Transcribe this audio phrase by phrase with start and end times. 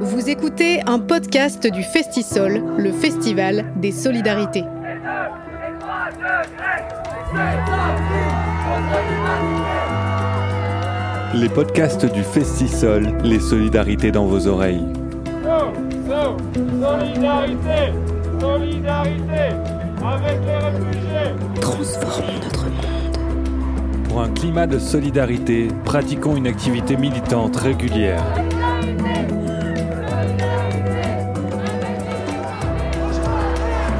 [0.00, 4.64] Vous écoutez un podcast du Festisol, le festival des solidarités.
[11.34, 14.86] Les podcasts du Festisol, les solidarités dans vos oreilles.
[16.80, 17.92] solidarité,
[18.40, 19.54] solidarité
[20.02, 21.34] avec les réfugiés.
[21.60, 22.87] Transformons notre monde.
[24.18, 28.20] Pour un climat de solidarité, pratiquons une activité militante régulière.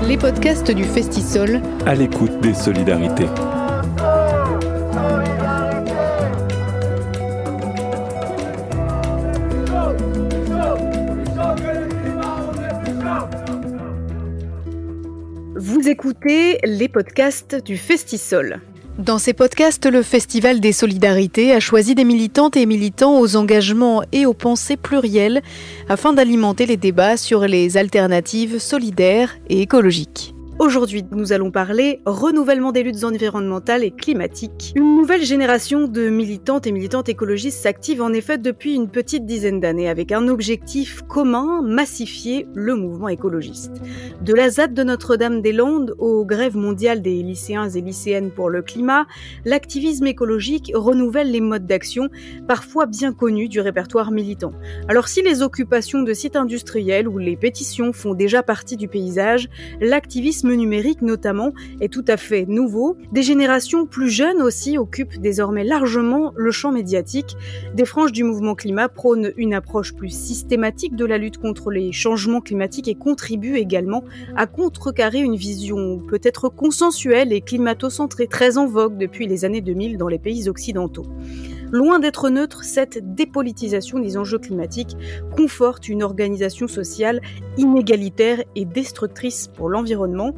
[0.09, 3.29] Les podcasts du Festisol, À l'écoute des solidarités.
[15.55, 18.61] Vous écoutez les podcasts du Festisol.
[19.09, 24.03] Dans ces podcasts, le Festival des Solidarités a choisi des militantes et militants aux engagements
[24.13, 25.41] et aux pensées plurielles
[25.89, 30.35] afin d'alimenter les débats sur les alternatives solidaires et écologiques.
[30.61, 34.73] Aujourd'hui, nous allons parler renouvellement des luttes environnementales et climatiques.
[34.75, 39.61] Une nouvelle génération de militantes et militantes écologistes s'active en effet depuis une petite dizaine
[39.61, 43.71] d'années avec un objectif commun, massifier le mouvement écologiste.
[44.21, 49.07] De la ZAD de Notre-Dame-des-Landes aux grèves mondiales des lycéens et lycéennes pour le climat,
[49.45, 52.09] l'activisme écologique renouvelle les modes d'action,
[52.49, 54.53] parfois bien connus du répertoire militant.
[54.89, 59.49] Alors si les occupations de sites industriels ou les pétitions font déjà partie du paysage,
[59.81, 62.97] l'activisme numérique notamment est tout à fait nouveau.
[63.13, 67.37] Des générations plus jeunes aussi occupent désormais largement le champ médiatique.
[67.75, 71.93] Des franges du mouvement climat prônent une approche plus systématique de la lutte contre les
[71.93, 74.05] changements climatiques et contribuent également
[74.37, 79.99] à contrecarrer une vision peut-être consensuelle et climato-centrée très en vogue depuis les années 2000
[79.99, 81.07] dans les pays occidentaux.
[81.71, 84.97] Loin d'être neutre, cette dépolitisation des enjeux climatiques
[85.37, 87.21] conforte une organisation sociale
[87.59, 90.35] inégalitaire et destructrice pour l'environnement.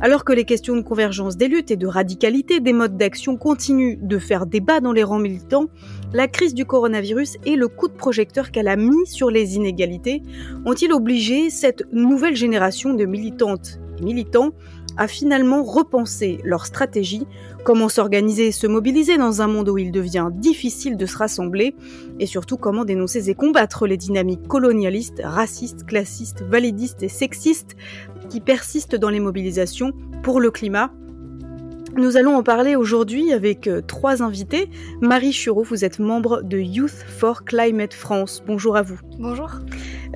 [0.00, 3.98] Alors que les questions de convergence des luttes et de radicalité des modes d'action continuent
[4.02, 5.68] de faire débat dans les rangs militants,
[6.12, 10.22] la crise du coronavirus et le coup de projecteur qu'elle a mis sur les inégalités
[10.66, 14.52] ont-ils obligé cette nouvelle génération de militantes et militants
[14.96, 17.26] à finalement repenser leur stratégie,
[17.64, 21.74] comment s'organiser et se mobiliser dans un monde où il devient difficile de se rassembler,
[22.20, 27.76] et surtout comment dénoncer et combattre les dynamiques colonialistes, racistes, classistes, validistes et sexistes
[28.28, 30.90] qui persistent dans les mobilisations pour le climat.
[31.96, 34.68] Nous allons en parler aujourd'hui avec euh, trois invités.
[35.00, 38.42] Marie Chureau, vous êtes membre de Youth for Climate France.
[38.44, 38.98] Bonjour à vous.
[39.20, 39.60] Bonjour.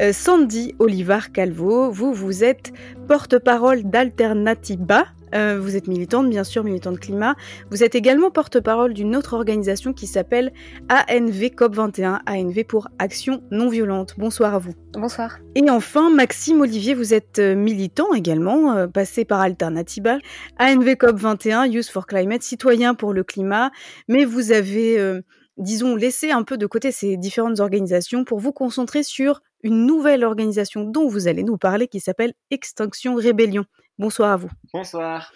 [0.00, 2.72] Euh, Sandy Olivar Calvo, vous, vous êtes
[3.08, 5.06] porte-parole d'Alternativa.
[5.34, 7.34] Euh, vous êtes militante, bien sûr, militante climat.
[7.70, 10.52] Vous êtes également porte-parole d'une autre organisation qui s'appelle
[10.88, 14.14] ANV COP21, ANV pour Action Non Violente.
[14.18, 14.72] Bonsoir à vous.
[14.94, 15.38] Bonsoir.
[15.54, 20.18] Et enfin, Maxime Olivier, vous êtes euh, militant également, euh, passé par Alternativa,
[20.58, 23.70] ANV COP21, Youth for Climate, citoyen pour le climat,
[24.08, 25.20] mais vous avez, euh,
[25.58, 30.24] disons, laissé un peu de côté ces différentes organisations pour vous concentrer sur une nouvelle
[30.24, 33.64] organisation dont vous allez nous parler qui s'appelle Extinction Rébellion.
[33.98, 34.50] Bonsoir à vous.
[34.72, 35.32] Bonsoir.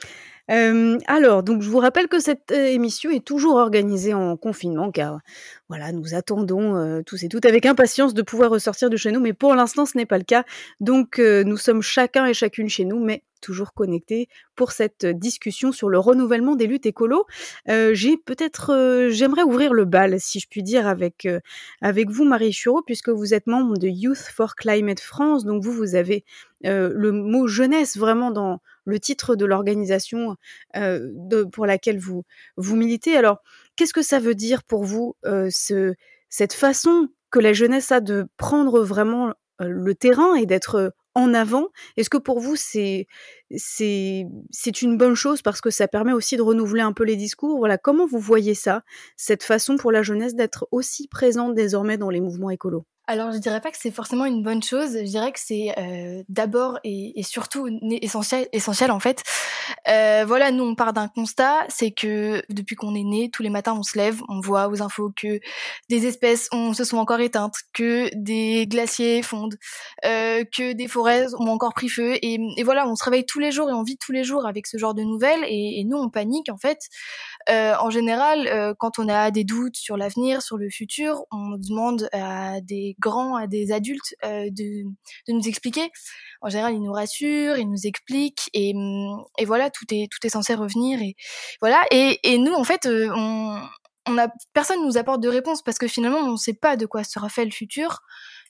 [0.50, 4.90] Euh, alors, donc je vous rappelle que cette euh, émission est toujours organisée en confinement,
[4.90, 5.20] car
[5.68, 9.20] voilà, nous attendons euh, tous et toutes avec impatience de pouvoir ressortir de chez nous,
[9.20, 10.44] mais pour l'instant ce n'est pas le cas.
[10.80, 15.90] Donc nous sommes chacun et chacune chez nous, mais toujours connectés pour cette discussion sur
[15.90, 17.26] le renouvellement des luttes écolo.
[17.66, 21.28] J'ai peut-être, j'aimerais ouvrir le bal, si je puis dire, avec
[21.82, 25.44] avec vous, Marie Chureau, puisque vous êtes membre de Youth for Climate France.
[25.44, 26.24] Donc vous, vous avez
[26.62, 30.36] le mot jeunesse vraiment dans le titre de l'organisation
[31.52, 32.24] pour laquelle vous
[32.56, 33.16] vous militez.
[33.16, 33.42] Alors,
[33.76, 35.16] qu'est-ce que ça veut dire pour vous
[35.50, 35.94] ce,
[36.28, 41.68] cette façon que la jeunesse a de prendre vraiment le terrain et d'être en avant.
[41.96, 43.06] Est-ce que pour vous c'est
[43.56, 47.16] c'est c'est une bonne chose parce que ça permet aussi de renouveler un peu les
[47.16, 47.58] discours?
[47.58, 48.82] Voilà, comment vous voyez ça,
[49.16, 52.84] cette façon pour la jeunesse d'être aussi présente désormais dans les mouvements écolos?
[53.08, 54.92] Alors, je dirais pas que c'est forcément une bonne chose.
[54.92, 57.68] Je dirais que c'est euh, d'abord et, surtout
[58.00, 59.24] essentiel, essentiel en fait.
[59.88, 63.50] Euh, voilà, nous on part d'un constat, c'est que depuis qu'on est né, tous les
[63.50, 65.40] matins on se lève, on voit aux infos que
[65.88, 69.58] des espèces ont, se sont encore éteintes, que des glaciers fondent,
[70.04, 72.14] euh, que des forêts ont encore pris feu.
[72.22, 74.46] Et, et voilà, on se réveille tous les jours et on vit tous les jours
[74.46, 75.44] avec ce genre de nouvelles.
[75.48, 76.78] Et, et nous on panique en fait.
[77.48, 81.56] Euh, en général, euh, quand on a des doutes sur l'avenir, sur le futur, on
[81.58, 84.84] demande à des grands, à des adultes euh, de,
[85.28, 85.90] de nous expliquer.
[86.40, 90.24] En général, ils nous rassurent, ils nous expliquent, et, hum, et voilà, tout est tout
[90.26, 91.00] est censé revenir.
[91.02, 91.16] Et
[91.60, 91.84] voilà.
[91.90, 93.60] Et, nous, en fait, on
[94.08, 96.86] on a personne nous apporte de réponse parce que finalement on ne sait pas de
[96.86, 98.00] quoi sera fait le futur.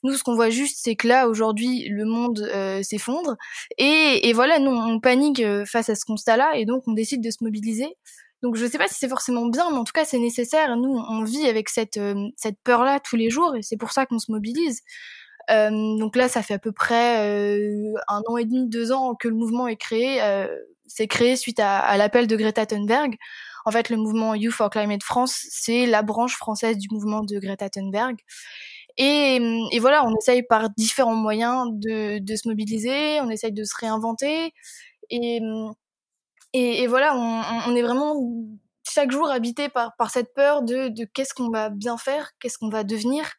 [0.02, 2.50] Nous, ce qu'on voit juste, c'est que là aujourd'hui le monde
[2.82, 3.36] s'effondre
[3.78, 7.30] et, et, voilà, nous on panique face à ce constat-là et donc on décide de
[7.30, 7.94] se mobiliser.
[8.42, 10.76] Donc je sais pas si c'est forcément bien, mais en tout cas c'est nécessaire.
[10.76, 14.04] Nous, on vit avec cette euh, cette peur-là tous les jours et c'est pour ça
[14.06, 14.80] qu'on se mobilise.
[15.50, 19.14] Euh, donc là, ça fait à peu près euh, un an et demi, deux ans
[19.14, 20.20] que le mouvement est créé.
[20.86, 23.16] c'est créé suite à, à l'appel de Greta Thunberg.
[23.64, 27.38] En fait, le mouvement Youth for Climate France, c'est la branche française du mouvement de
[27.38, 28.16] Greta Thunberg.
[28.98, 29.36] Et,
[29.72, 33.74] et, voilà, on essaye par différents moyens de, de, se mobiliser, on essaye de se
[33.78, 34.52] réinventer.
[35.10, 35.40] Et,
[36.54, 38.14] et, voilà, on, est vraiment
[38.88, 42.84] chaque jour habité par, cette peur de, qu'est-ce qu'on va bien faire, qu'est-ce qu'on va
[42.84, 43.32] devenir.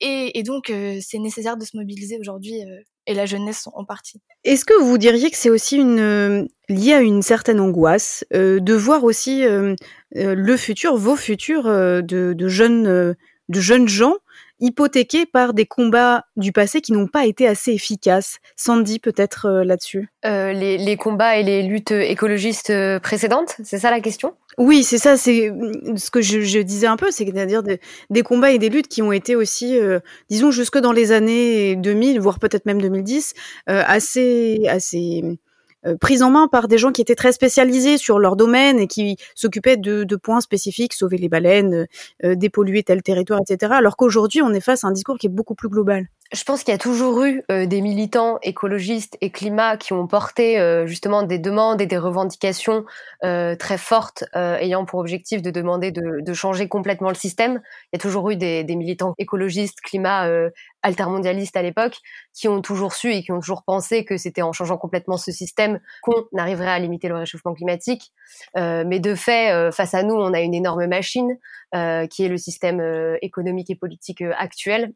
[0.00, 4.20] Et, donc, euh, c'est nécessaire de se mobiliser aujourd'hui, euh, et la jeunesse en partie.
[4.44, 9.02] Est-ce que vous diriez que c'est aussi euh, lié à une certaine angoisse de voir
[9.02, 9.44] aussi
[10.12, 13.16] le futur, vos futurs de, jeunes,
[13.48, 14.14] de jeunes gens
[14.60, 18.38] hypothéqués par des combats du passé qui n'ont pas été assez efficaces.
[18.56, 23.78] Sandy, peut-être euh, là-dessus euh, les, les, combats et les luttes écologistes euh, précédentes, c'est
[23.78, 24.34] ça la question?
[24.58, 27.78] Oui, c'est ça, c'est mm, ce que je, je disais un peu, c'est-à-dire de,
[28.10, 31.76] des combats et des luttes qui ont été aussi, euh, disons, jusque dans les années
[31.76, 33.34] 2000, voire peut-être même 2010,
[33.70, 35.22] euh, assez, assez
[35.96, 39.16] prise en main par des gens qui étaient très spécialisés sur leur domaine et qui
[39.34, 41.86] s'occupaient de, de, points spécifiques, sauver les baleines,
[42.24, 43.72] euh, dépolluer tel territoire, etc.
[43.74, 46.62] Alors qu'aujourd'hui, on est face à un discours qui est beaucoup plus global je pense
[46.62, 50.86] qu'il y a toujours eu euh, des militants écologistes et climat qui ont porté euh,
[50.86, 52.84] justement des demandes et des revendications
[53.24, 57.62] euh, très fortes ayant pour objectif de demander de, de, changer complètement le système.
[57.84, 60.28] Il y a toujours eu des, des militants écologistes, climat
[60.82, 61.98] altermondialistes à l'époque
[62.34, 65.32] qui ont toujours su et qui ont toujours pensé que c'était en changeant complètement ce
[65.32, 68.12] système qu'on arriverait à limiter le réchauffement climatique.
[68.54, 71.38] mais de fait, face à nous, on a une énorme machine
[71.72, 74.92] qui est le système économique et politique actuel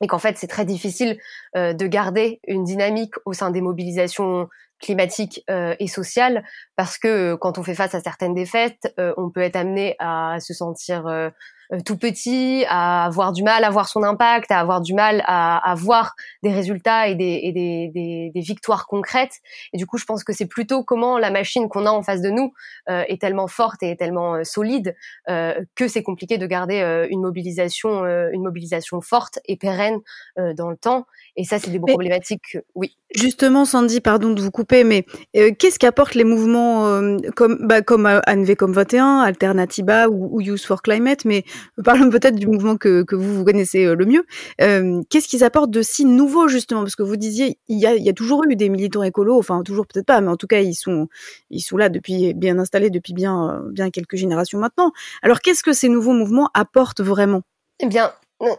[0.00, 1.18] et qu'en fait c'est très difficile
[1.56, 4.48] euh, de garder une dynamique au sein des mobilisations
[4.80, 6.44] climatiques euh, et sociales
[6.76, 10.38] parce que euh, quand on fait face à certaines défaites, on peut être amené à
[10.40, 11.30] se sentir euh,
[11.84, 15.58] tout petit, à avoir du mal à voir son impact, à avoir du mal à,
[15.70, 19.40] à voir des résultats et, des, et des, des, des, victoires concrètes.
[19.72, 22.22] Et du coup, je pense que c'est plutôt comment la machine qu'on a en face
[22.22, 22.52] de nous
[22.88, 24.96] euh, est tellement forte et tellement euh, solide
[25.28, 30.00] euh, que c'est compliqué de garder euh, une mobilisation, une mobilisation forte et pérenne
[30.36, 31.06] dans le temps.
[31.36, 32.58] Et ça, c'est des problématiques.
[32.74, 32.96] Oui.
[33.14, 37.00] Justement, Sandy, pardon de vous couper, mais qu'est-ce qu'apportent les mouvements
[37.34, 41.44] comme bah, comme ANV comme 21, Alternativa ou, ou Youth for Climate, mais
[41.84, 44.24] parlons peut-être du mouvement que, vous, vous connaissez euh, le mieux.
[44.60, 46.80] Euh, Qu'est-ce qu'ils apportent de si nouveau justement?
[46.80, 49.38] Parce que vous disiez, il y a, il y a toujours eu des militants écolos,
[49.38, 51.08] enfin toujours peut-être pas, mais en tout cas ils sont,
[51.50, 54.92] ils sont là depuis bien installés depuis bien, euh, bien quelques générations maintenant.
[55.22, 57.42] Alors qu'est-ce que ces nouveaux mouvements apportent vraiment?
[57.80, 58.12] Eh bien,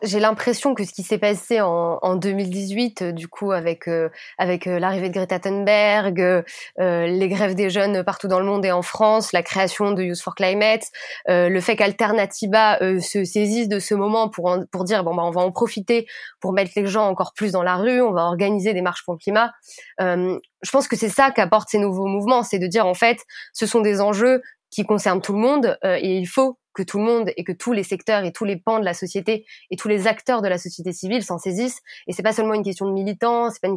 [0.03, 4.09] j'ai l'impression que ce qui s'est passé en, en 2018, euh, du coup, avec euh,
[4.37, 6.43] avec euh, l'arrivée de Greta Thunberg,
[6.77, 10.19] les grèves des jeunes partout dans le monde et en France, la création de Youth
[10.19, 10.83] for Climate,
[11.27, 15.41] le fait qu'Alternativa se saisisse de ce moment pour pour dire bon bah on va
[15.41, 16.07] en profiter
[16.39, 19.13] pour mettre les gens encore plus dans la rue, on va organiser des marches pour
[19.13, 19.51] le climat.
[19.99, 23.19] je pense que c'est ça qu'apportent ces nouveaux mouvements, c'est de dire en fait,
[23.53, 24.41] ce sont des enjeux
[24.71, 27.73] qui concernent tout le monde et il faut que tout le monde et que tous
[27.73, 30.57] les secteurs et tous les pans de la société et tous les acteurs de la
[30.57, 31.81] société civile s'en saisissent.
[32.07, 33.69] Et c'est pas seulement une question de militants, c'est pas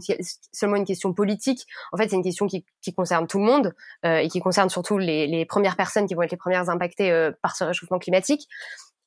[0.52, 1.66] seulement une question politique.
[1.92, 3.74] En fait, c'est une question qui, qui, concerne tout le monde
[4.04, 7.10] euh, et qui concerne surtout les, les, premières personnes qui vont être les premières impactées
[7.10, 8.48] euh, par ce réchauffement climatique.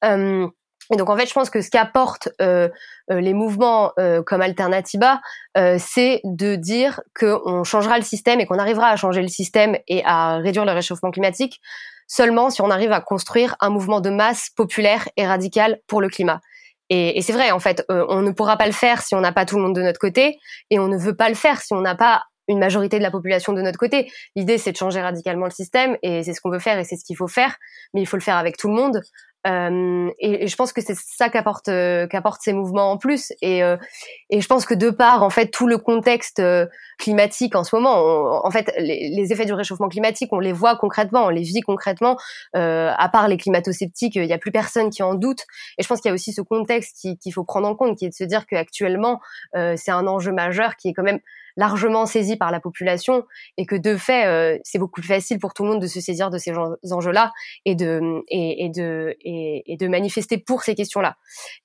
[0.04, 0.48] Euh,
[0.94, 2.70] et donc en fait, je pense que ce qu'apportent euh,
[3.10, 5.20] euh les mouvements euh, comme Alternativa,
[5.58, 9.78] euh, c'est de dire qu'on changera le système et qu'on arrivera à changer le système
[9.88, 11.60] et à réduire le réchauffement climatique
[12.08, 16.10] seulement si on arrive à construire un mouvement de masse populaire et radical pour le
[16.10, 16.42] climat.
[16.90, 19.32] Et, c'est vrai, en fait, euh, on ne pourra pas le faire si on n'a
[19.32, 21.74] pas tout le monde de notre côté, et on ne veut pas le faire si
[21.74, 24.12] on n'a pas une majorité de la population de notre côté.
[24.36, 26.96] L'idée, c'est de changer radicalement le système, et c'est ce qu'on veut faire, et c'est
[26.96, 27.56] ce qu'il faut faire,
[27.96, 29.02] mais il faut le faire avec tout le monde.
[29.46, 33.32] Euh, et, je pense que c'est ça qu'apporte euh, qu'apporte ces mouvements en plus.
[33.42, 33.78] Et, euh,
[34.30, 36.66] et je pense que de part en fait tout le contexte euh,
[36.98, 40.76] climatique en ce moment, en fait les, les, effets du réchauffement climatique, on les voit
[40.78, 42.18] concrètement, on les vit concrètement.
[42.54, 45.42] à part les climato-sceptiques, il n'y a plus personne qui en doute.
[45.78, 48.06] Et je pense qu'il y a aussi ce contexte qu'il faut prendre en compte, qui
[48.06, 49.20] est de se dire qu'actuellement
[49.54, 51.20] c'est un enjeu majeur qui est quand même
[51.58, 53.26] largement saisi par la population
[53.58, 56.00] et que de fait, euh, c'est beaucoup plus facile pour tout le monde de se
[56.00, 56.54] saisir de ces
[56.92, 57.32] enjeux-là
[57.66, 61.16] et de et, et de et, et, de manifester pour ces questions-là.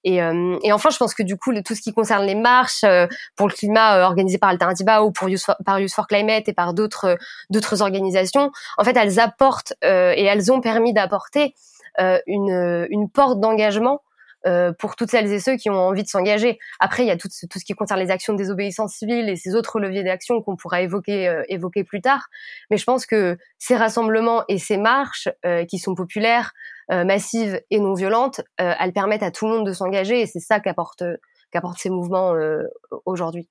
[0.04, 2.84] Et, euh, et, enfin, je pense que du coup, tout ce qui concerne les marches
[2.84, 3.06] euh,
[3.36, 6.52] pour le climat organisées par Alternativa ou pour Youth for, par Youth for Climate et
[6.52, 7.18] par d'autres
[7.50, 11.54] d'autres organisations, en fait, elles apportent et elles ont permis d'apporter
[11.98, 14.02] une, une porte d'engagement
[14.46, 16.58] euh, pour toutes celles et ceux qui ont envie de s'engager.
[16.78, 19.28] Après, il y a tout ce, tout ce qui concerne les actions de désobéissance civile
[19.28, 22.28] et ces autres leviers d'action qu'on pourra évoquer, euh, évoquer plus tard.
[22.70, 26.52] Mais je pense que ces rassemblements et ces marches euh, qui sont populaires,
[26.92, 30.58] massives et non violentes, elles permettent à tout le monde de s'engager et c'est ça
[30.58, 31.04] qu'apportent
[31.52, 32.34] qu'apportent ces mouvements
[33.06, 33.48] aujourd'hui.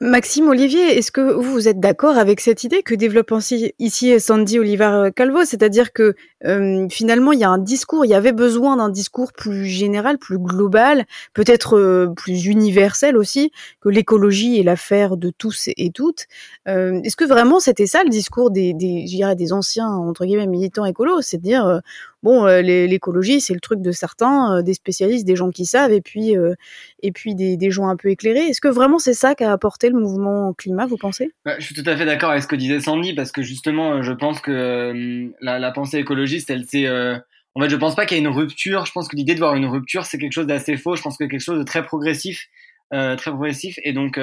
[0.00, 3.32] Maxime Olivier, est-ce que vous êtes d'accord avec cette idée que développe
[3.78, 6.14] ici Sandy Oliver Calvo, c'est-à-dire que
[6.46, 10.16] euh, finalement il y a un discours, il y avait besoin d'un discours plus général,
[10.16, 16.26] plus global, peut-être euh, plus universel aussi, que l'écologie est l'affaire de tous et toutes.
[16.66, 19.04] Euh, est-ce que vraiment c'était ça le discours des, des,
[19.36, 21.82] des anciens entre guillemets militants écolos, c'est à dire
[22.22, 25.92] bon, euh, l'écologie, c'est le truc de certains, euh, des spécialistes, des gens qui savent,
[25.92, 26.54] et puis, euh,
[27.02, 28.46] et puis des, gens un peu éclairés.
[28.46, 31.30] Est-ce que vraiment c'est ça qu'a apporté le mouvement climat, vous pensez?
[31.44, 34.02] Bah, Je suis tout à fait d'accord avec ce que disait Sandy, parce que justement,
[34.02, 38.20] je pense que la, pensée écologiste, elle c'est en fait, je pense pas qu'il y
[38.20, 38.86] ait une rupture.
[38.86, 40.94] Je pense que l'idée de voir une rupture, c'est quelque chose d'assez faux.
[40.94, 42.46] Je pense que quelque chose de très progressif,
[42.90, 43.78] très progressif.
[43.82, 44.18] Et donc,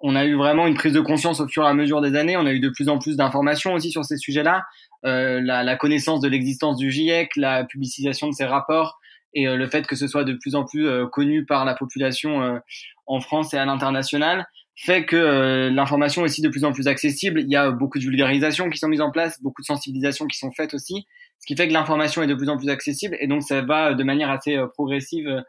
[0.00, 2.36] on a eu vraiment une prise de conscience au fur et à mesure des années.
[2.36, 4.64] On a eu de plus en plus d'informations aussi sur ces sujets-là.
[5.04, 8.98] Euh, la, la, connaissance de l'existence du GIEC, la publicisation de ces rapports
[9.32, 11.74] et euh, le fait que ce soit de plus en plus euh, connu par la
[11.74, 12.60] population
[13.06, 17.40] en France et à l'international fait que l'information est aussi de plus en plus accessible.
[17.40, 20.38] Il y a beaucoup de vulgarisation qui sont mises en place, beaucoup de sensibilisation qui
[20.38, 21.04] sont faites aussi,
[21.40, 23.94] ce qui fait que l'information est de plus en plus accessible et donc ça va
[23.94, 25.42] de manière assez progressive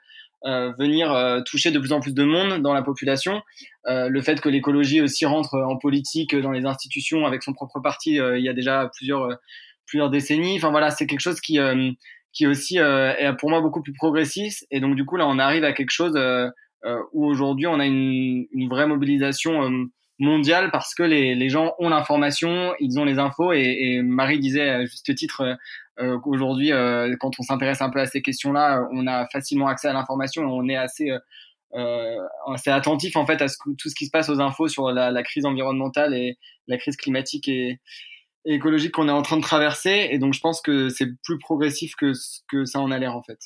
[0.45, 3.41] euh, venir euh, toucher de plus en plus de monde dans la population.
[3.87, 7.81] Euh, le fait que l'écologie aussi rentre en politique dans les institutions avec son propre
[7.81, 9.37] parti il y a déjà plusieurs
[9.85, 10.55] plusieurs décennies.
[10.57, 11.59] Enfin voilà, c'est quelque chose qui
[12.31, 14.65] qui aussi est pour moi beaucoup plus progressiste.
[14.71, 16.17] Et donc du coup là, on arrive à quelque chose
[17.11, 19.87] où aujourd'hui on a une, une vraie mobilisation
[20.19, 23.53] mondiale parce que les, les gens ont l'information, ils ont les infos.
[23.53, 25.57] Et, et, Marie disait à juste titre
[25.99, 29.87] euh, qu'aujourd'hui, euh, quand on s'intéresse un peu à ces questions-là, on a facilement accès
[29.87, 31.11] à l'information et on est assez
[31.75, 32.15] euh,
[32.67, 35.45] attentif en fait à tout ce qui se passe aux infos sur la, la crise
[35.45, 36.37] environnementale et
[36.67, 37.79] la crise climatique et,
[38.45, 40.07] écologique qu'on est en train de traverser.
[40.11, 42.13] Et donc, je pense que c'est plus progressif que
[42.47, 43.39] que ça en a l'air en fait.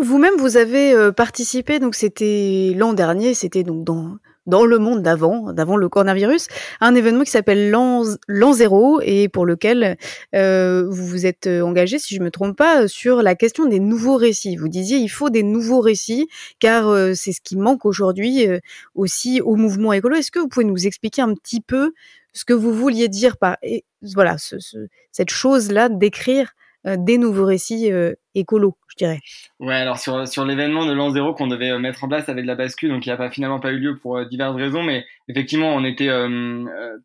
[0.00, 5.52] Vous-même, vous avez participé, donc c'était l'an dernier, c'était donc dans dans le monde d'avant,
[5.52, 6.48] d'avant le coronavirus,
[6.80, 9.96] un événement qui s'appelle l'an zéro et pour lequel
[10.34, 13.80] euh, vous vous êtes euh, engagé, si je me trompe pas, sur la question des
[13.80, 14.56] nouveaux récits.
[14.56, 18.46] Vous disiez il faut des nouveaux récits car euh, c'est ce qui manque aujourd'hui
[18.94, 20.16] aussi au mouvement écolo.
[20.16, 21.92] Est-ce que vous pouvez nous expliquer un petit peu
[22.32, 23.84] ce que vous vouliez dire par et,
[24.14, 29.20] voilà ce, ce, cette chose là d'écrire des nouveaux récits euh, écolos, je dirais.
[29.60, 32.44] Ouais, alors sur, sur l'événement de l'an zéro qu'on devait euh, mettre en place avec
[32.44, 35.74] la bascule, donc il n'a pas finalement pas eu lieu pour diverses raisons, mais effectivement
[35.74, 36.10] on était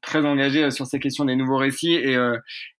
[0.01, 2.17] très engagé sur ces questions des nouveaux récits et,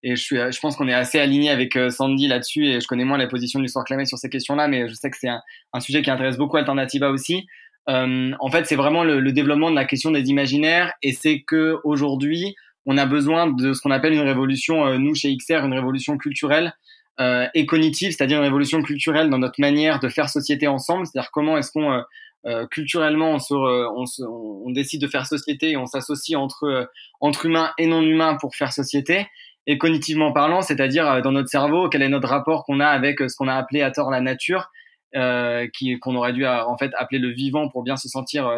[0.04, 3.06] et je, suis, je pense qu'on est assez aligné avec Sandy là-dessus et je connais
[3.06, 5.42] moins la position du Soir Clamé sur ces questions-là, mais je sais que c'est un,
[5.74, 7.46] un, sujet qui intéresse beaucoup Alternativa aussi.
[7.88, 11.78] en fait, c'est vraiment le, le, développement de la question des imaginaires et c'est que
[11.84, 12.56] aujourd'hui
[12.88, 16.74] on a besoin de ce qu'on appelle une révolution, nous chez XR, une révolution culturelle
[17.20, 21.32] euh, et cognitive, c'est-à-dire une révolution culturelle dans notre manière de faire société ensemble, c'est-à-dire
[21.32, 22.02] comment est-ce qu'on euh,
[22.46, 26.66] euh culturellement on, se, on, se, on, décide de faire société et on s'associe entre
[26.66, 26.86] euh,
[27.20, 29.28] entre humains et non humains pour faire société.
[29.66, 33.36] Et cognitivement parlant, c'est-à-dire dans notre cerveau quel est notre rapport qu'on a avec ce
[33.36, 34.70] qu'on a appelé à tort la nature,
[35.16, 35.68] euh,
[36.02, 38.50] qu'on aurait dû en fait appeler le vivant pour bien se sentir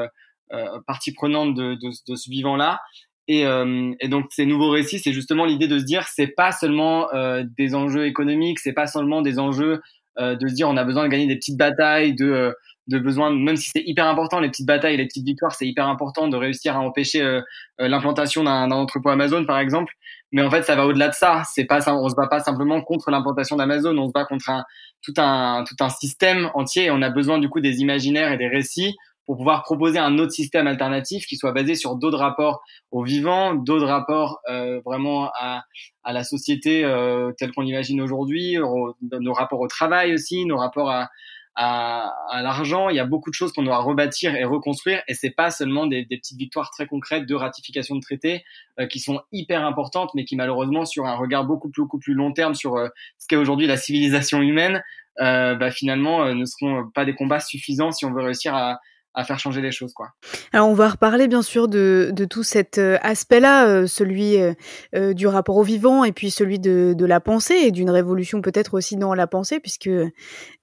[0.86, 2.80] partie prenante de, de, de ce vivant là
[3.30, 6.52] et, euh, et, donc ces nouveaux récits, c'est justement l'idée de se dire, c'est pas
[6.52, 9.82] seulement euh, des enjeux économiques, c'est pas seulement des enjeux
[10.20, 12.52] euh, de se dire on a besoin de gagner des petites batailles, de, euh,
[12.88, 15.88] de besoin, même si c'est hyper important les petites batailles, les petites victoires, c'est hyper
[15.88, 17.42] important de réussir à empêcher euh,
[17.78, 19.94] l'implantation d'un entrepôt Amazon par exemple.
[20.32, 21.44] Mais en fait, ça va au-delà de ça.
[21.54, 24.64] C'est pas, on se bat pas simplement contre l'implantation d'Amazon, on se bat contre un,
[25.04, 26.86] tout un tout un système entier.
[26.86, 28.96] Et on a besoin du coup des imaginaires et des récits
[29.30, 33.54] pour pouvoir proposer un autre système alternatif qui soit basé sur d'autres rapports au vivant,
[33.54, 35.66] d'autres rapports euh, vraiment à,
[36.04, 40.90] à, la société euh, telle qu'on l'imagine aujourd'hui, nos rapports au travail aussi, nos rapports
[40.90, 41.10] à,
[41.54, 42.90] à, à l'argent.
[42.90, 45.86] Il y a beaucoup de choses qu'on doit rebâtir et reconstruire, et c'est pas seulement
[45.86, 48.44] des, des, petites victoires très concrètes de ratification de traités
[48.80, 52.16] euh, qui sont hyper importantes, mais qui malheureusement sur un regard beaucoup plus, beaucoup plus
[52.16, 52.88] long terme sur euh,
[53.20, 54.82] ce qu'est aujourd'hui la civilisation humaine,
[55.22, 58.80] euh, bah, finalement ne seront pas des combats suffisants si on veut réussir à
[59.14, 60.10] à faire changer les choses quoi.
[60.54, 65.14] Alors on va reparler bien sûr de, de tout cet euh, aspect-là, euh, celui euh,
[65.14, 68.76] du rapport au vivant et puis celui de, de la pensée et d'une révolution peut-être
[68.76, 69.90] aussi dans la pensée puisque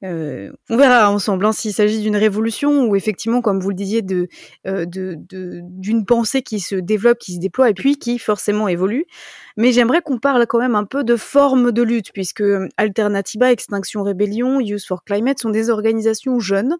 [0.02, 4.28] on verra ensemble hein, s'il s'agit d'une révolution ou effectivement comme vous le disiez de
[4.64, 9.06] d'une de, pensée qui se développe, qui se déploie et puis qui forcément évolue.
[9.56, 12.42] Mais j'aimerais qu'on parle quand même un peu de forme de lutte, puisque
[12.76, 16.76] Alternativa, Extinction Rébellion, Youth for Climate sont des organisations jeunes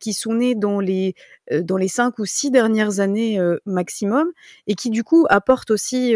[0.00, 1.14] qui sont nées dans les
[1.50, 4.28] dans les cinq ou six dernières années maximum,
[4.66, 6.14] et qui du coup apportent aussi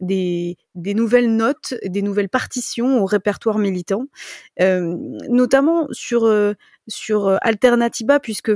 [0.00, 4.06] des, des nouvelles notes, des nouvelles partitions au répertoire militant,
[4.58, 6.30] notamment sur
[6.86, 8.52] sur Alternativa, puisque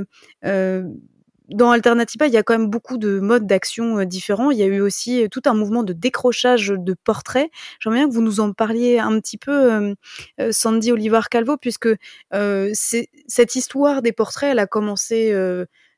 [1.49, 4.51] dans Alternativa, il y a quand même beaucoup de modes d'action euh, différents.
[4.51, 7.49] Il y a eu aussi euh, tout un mouvement de décrochage de portraits.
[7.79, 9.95] J'aimerais bien que vous nous en parliez un petit peu,
[10.39, 11.89] euh, Sandy Olivar Calvo, puisque
[12.31, 15.33] cette histoire des portraits, elle a commencé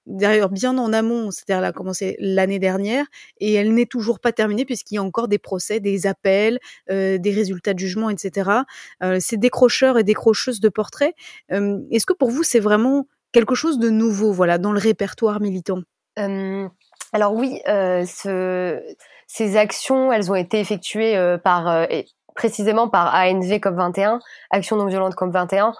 [0.07, 3.05] d'ailleurs bien en amont, c'est-à-dire elle a commencé l'année dernière
[3.39, 7.19] et elle n'est toujours pas terminée puisqu'il y a encore des procès, des appels, des
[7.25, 8.49] résultats de jugement, etc.
[9.03, 11.13] Euh, ces décrocheurs et décrocheuses de portraits,
[11.49, 15.79] est-ce que pour vous c'est vraiment quelque chose de nouveau, voilà, dans le répertoire militant?
[16.19, 16.67] Euh,
[17.13, 18.81] Alors oui, euh, ce,
[19.27, 21.87] ces actions, elles ont été effectuées euh, par
[22.35, 24.19] précisément par ANV COP21,
[24.51, 25.73] Action non violente COP21.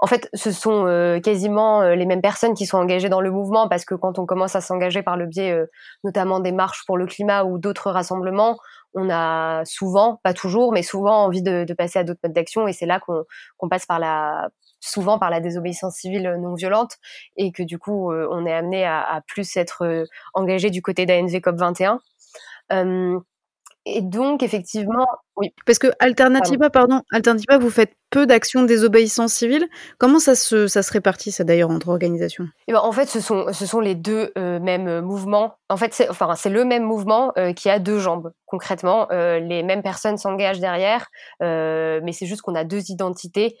[0.00, 3.84] En fait, ce sont quasiment les mêmes personnes qui sont engagées dans le mouvement parce
[3.84, 5.56] que quand on commence à s'engager par le biais
[6.02, 8.58] notamment des marches pour le climat ou d'autres rassemblements,
[8.94, 12.72] on a souvent, pas toujours, mais souvent envie de, passer à d'autres modes d'action et
[12.72, 14.48] c'est là qu'on passe par la
[14.80, 16.98] souvent par la désobéissance civile non violente
[17.36, 20.82] et que du coup euh, on est amené à, à plus être euh, engagé du
[20.82, 22.00] côté d'ANV COP 21.
[23.86, 25.52] Et donc, effectivement, oui.
[25.66, 29.66] Parce que Alternativa, pardon, Alternativa, vous faites peu d'actions de désobéissance civile.
[29.98, 32.44] Comment ça se, ça se répartit, ça d'ailleurs, entre organisations?
[32.44, 35.56] Et eh ben, En fait, ce sont, ce sont les deux euh, mêmes mouvements.
[35.68, 38.32] En fait, c'est enfin, le même mouvement euh, qui a deux jambes.
[38.46, 41.08] Concrètement, euh, les mêmes personnes s'engagent derrière,
[41.40, 43.56] mais c'est juste qu'on a deux identités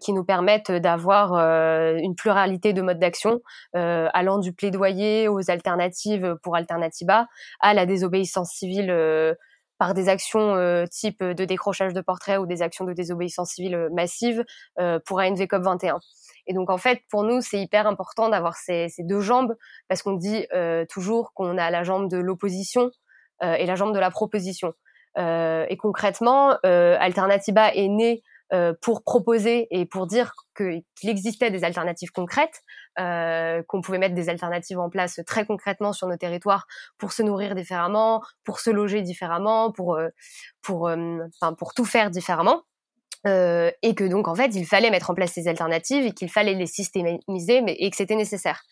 [0.00, 3.40] qui nous permettent d'avoir une pluralité de modes d'action,
[3.74, 7.26] allant du plaidoyer aux alternatives pour Alternativa
[7.60, 9.36] à la désobéissance civile
[9.80, 13.74] par des actions euh, type de décrochage de portraits ou des actions de désobéissance civile
[13.74, 14.44] euh, massive
[14.78, 15.98] euh, pour ANV COP 21.
[16.46, 19.56] Et donc en fait, pour nous, c'est hyper important d'avoir ces, ces, deux jambes
[19.88, 20.46] parce qu'on dit
[20.90, 22.90] toujours qu'on a la jambe de l'opposition
[23.42, 24.72] et la jambe de la proposition.
[25.16, 32.10] et concrètement, Alternativa est née euh, pour proposer et pour dire qu'il existait des alternatives
[32.10, 32.62] concrètes,
[32.98, 36.66] euh, qu'on pouvait mettre des alternatives en place très concrètement sur nos territoires
[36.98, 40.08] pour se nourrir différemment, pour se loger différemment, pour euh,
[40.62, 42.62] pour euh, enfin pour tout faire différemment.
[43.26, 46.30] Euh, et que donc en fait il fallait mettre en place ces alternatives et qu'il
[46.30, 48.62] fallait les systémiser mais et que c'était nécessaire.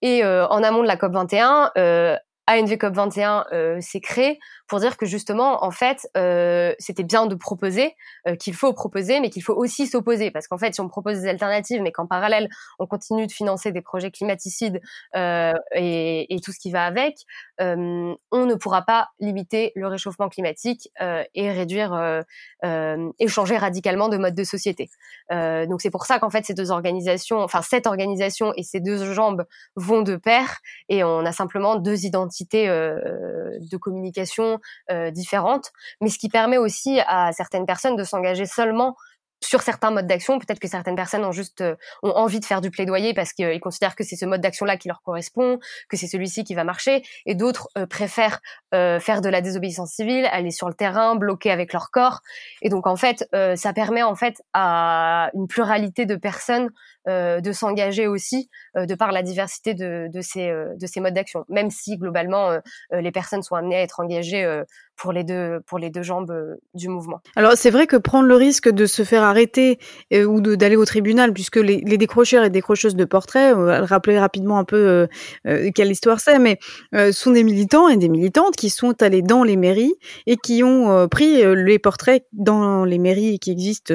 [0.00, 1.72] Et en amont de la COP 21,
[2.48, 7.26] ANV COP 21 euh, s'est créé pour dire que justement, en fait, euh, c'était bien
[7.26, 7.94] de proposer,
[8.26, 10.30] euh, qu'il faut proposer, mais qu'il faut aussi s'opposer.
[10.30, 13.72] Parce qu'en fait, si on propose des alternatives, mais qu'en parallèle, on continue de financer
[13.72, 14.80] des projets climaticides
[15.14, 17.16] et, et, tout ce qui va avec,
[17.58, 20.88] on ne pourra pas limiter le réchauffement climatique
[21.34, 22.24] et réduire
[22.62, 24.90] et changer radicalement de mode de société.
[25.30, 29.12] donc c'est pour ça qu'en fait, ces deux organisations, enfin cette organisation et ces deux
[29.12, 29.44] jambes
[29.76, 34.57] vont de pair et on a simplement deux identités euh, de communication
[34.90, 38.96] euh, différentes, mais ce qui permet aussi à certaines personnes de s'engager seulement
[39.40, 42.60] sur certains modes d'action, peut-être que certaines personnes ont juste euh, ont envie de faire
[42.60, 46.08] du plaidoyer parce qu'ils considèrent que c'est ce mode d'action-là qui leur correspond, que c'est
[46.08, 48.40] celui-ci qui va marcher, et d'autres préfèrent
[48.72, 52.20] faire de la désobéissance civile, aller sur le terrain, bloquer avec leur corps.
[52.62, 57.52] Et donc en fait, ça permet en fait à une pluralité de personnes euh, de
[57.52, 61.44] s'engager aussi euh, de par la diversité de, de ces, euh, de ces modes d'action,
[61.48, 62.58] même si globalement
[62.92, 64.62] les personnes sont amenées à être engagées
[64.96, 66.34] pour les deux pour les deux jambes
[66.74, 67.20] du mouvement.
[67.36, 69.78] Alors c'est vrai que prendre le risque de se faire arrêter
[70.12, 74.58] ou d'aller au tribunal, puisque les, décrocheurs et décrocheuses de portraits, on va rappeler rapidement
[74.58, 75.08] un peu
[75.74, 76.58] quelle histoire c'est, mais
[77.12, 79.94] sont des militants et des militantes qui sont allés dans les mairies
[80.26, 83.94] et qui ont pris les portraits dans les mairies qui existent,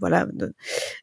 [0.00, 0.26] voilà,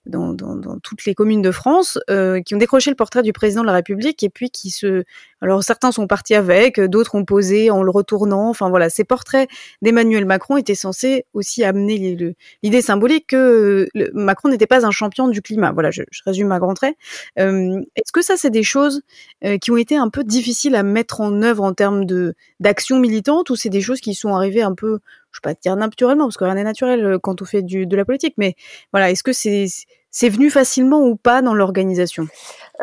[0.05, 3.23] dans, dans, dans toutes les communes de de France euh, qui ont décroché le portrait
[3.23, 5.03] du président de la République et puis qui se
[5.41, 8.49] alors certains sont partis avec, d'autres ont posé en le retournant.
[8.49, 9.47] Enfin voilà, ces portraits
[9.81, 15.41] d'Emmanuel Macron étaient censés aussi amener l'idée symbolique que Macron n'était pas un champion du
[15.41, 15.71] climat.
[15.71, 16.95] Voilà, je, résume à grands traits.
[17.39, 19.01] Euh, est-ce que ça, c'est des choses
[19.45, 22.99] euh, qui ont été un peu difficiles à mettre en œuvre en termes de d'action
[22.99, 24.99] militante ou c'est des choses qui sont arrivées un peu,
[25.31, 27.95] je vais pas dire naturellement parce que rien n'est naturel quand on fait du, de
[27.95, 28.55] la politique, mais
[28.91, 29.67] voilà, est-ce que c'est
[30.11, 32.27] c'est venu facilement ou pas dans l'organisation?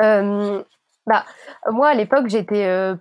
[0.02, 0.62] Euh,
[1.06, 1.24] bah,
[1.70, 2.94] Moi, à l'époque, j'étais euh,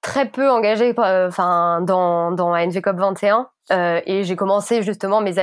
[0.00, 5.34] très peu engagée euh, enfin, dans, dans ANVCOP 21 euh, et j'ai commencé justement mes,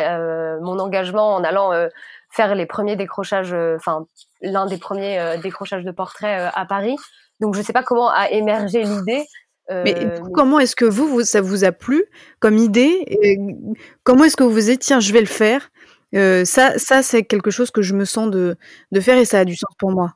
[0.62, 1.72] mon engagement en allant
[2.30, 4.06] faire les premiers décrochages, enfin
[4.42, 6.98] l'un des premiers décrochages de portraits à Paris.
[7.40, 9.26] Donc je ne sais pas comment a émergé l'idée,
[9.70, 9.94] mais
[10.34, 12.04] comment est-ce que vous, ça vous a plu
[12.40, 13.06] comme idée?
[14.04, 15.70] Comment est-ce que vous vous êtes tiens, je vais le faire?
[16.14, 18.58] Ça, ça c'est quelque chose que je me sens de,
[18.92, 20.14] de faire et ça a du sens pour moi.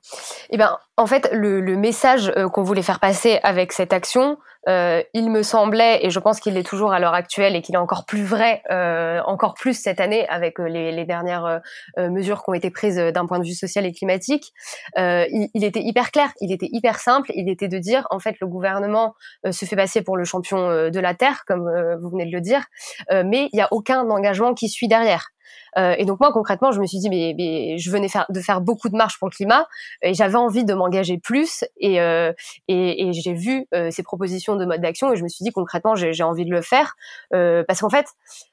[0.49, 4.37] Eh ben, en fait, le, le message qu'on voulait faire passer avec cette action,
[4.69, 7.73] euh, il me semblait, et je pense qu'il est toujours à l'heure actuelle et qu'il
[7.73, 11.61] est encore plus vrai, euh, encore plus cette année avec les, les, dernières
[11.97, 14.53] mesures qui ont été prises d'un point de vue social et climatique,
[14.97, 18.35] il, il, était hyper clair, il était hyper simple, il était de dire, en fait,
[18.39, 19.15] le gouvernement
[19.49, 21.69] se fait passer pour le champion de la Terre, comme
[22.01, 22.63] vous venez de le dire,
[23.09, 25.31] mais il n'y a aucun engagement qui suit derrière.
[25.77, 28.61] Euh, et donc moi concrètement, je me suis dit mais, je venais faire, de faire
[28.61, 29.67] beaucoup de marches pour le climat
[30.01, 32.33] et j'avais envie de m'engager plus et, euh,
[32.67, 35.51] et, et j'ai vu euh, ces propositions de mode d'action et je me suis dit
[35.51, 36.95] concrètement j'ai envie de le faire
[37.33, 38.07] euh, parce qu'en fait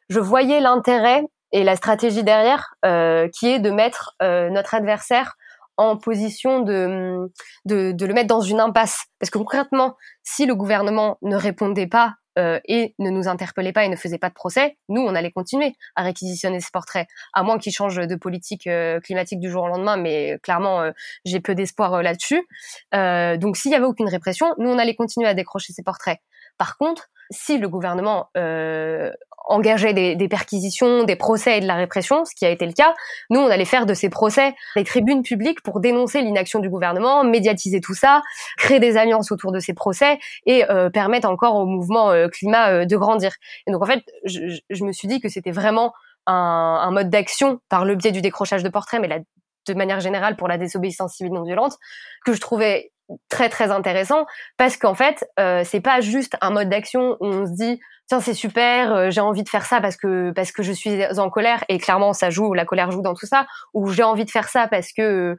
[0.09, 2.75] je voyais l'intérêt et la stratégie derrière
[3.33, 5.37] qui est de mettre notre adversaire
[5.79, 7.31] en position de,
[7.65, 9.05] de, de, le mettre dans une impasse.
[9.21, 13.85] Parce que concrètement, si le gouvernement ne répondait pas euh, et ne nous interpellait pas
[13.85, 17.43] et ne faisait pas de procès, nous, on allait continuer à réquisitionner ces portraits, à
[17.43, 20.93] moins qu'ils changent de politique euh, climatique du jour au lendemain, mais clairement, euh,
[21.25, 22.47] j'ai peu d'espoir là-dessus.
[22.93, 26.21] donc, s'il y avait aucune répression, nous, on allait continuer à décrocher ces portraits.
[26.59, 29.11] Par contre, si le gouvernement euh,
[29.47, 32.73] engageait des, des, perquisitions, des procès et de la répression, ce qui a été le
[32.73, 32.95] cas,
[33.31, 37.25] nous, on allait faire de ces procès les tribunes publiques pour dénoncer l'inaction du gouvernement,
[37.25, 38.23] médiatiser tout ça,
[38.57, 42.85] créer des alliances autour de ces procès et euh, permettre encore au mouvement euh, climat
[42.85, 43.33] de grandir.
[43.67, 45.93] Et donc, en fait, je, je me suis dit que c'était vraiment
[46.29, 49.25] un, mode d'action par le biais du décrochage de portraits, mais
[49.67, 51.77] de manière générale pour la désobéissance civile non violente,
[52.25, 52.93] que je trouvais
[53.29, 57.47] très très intéressant parce qu'en fait euh, c'est pas juste un mode d'action où on
[57.47, 60.63] se dit tiens c'est super euh, j'ai envie de faire ça parce que parce que
[60.63, 63.91] je suis en colère et clairement ça joue la colère joue dans tout ça ou
[63.91, 65.37] j'ai envie de faire ça parce que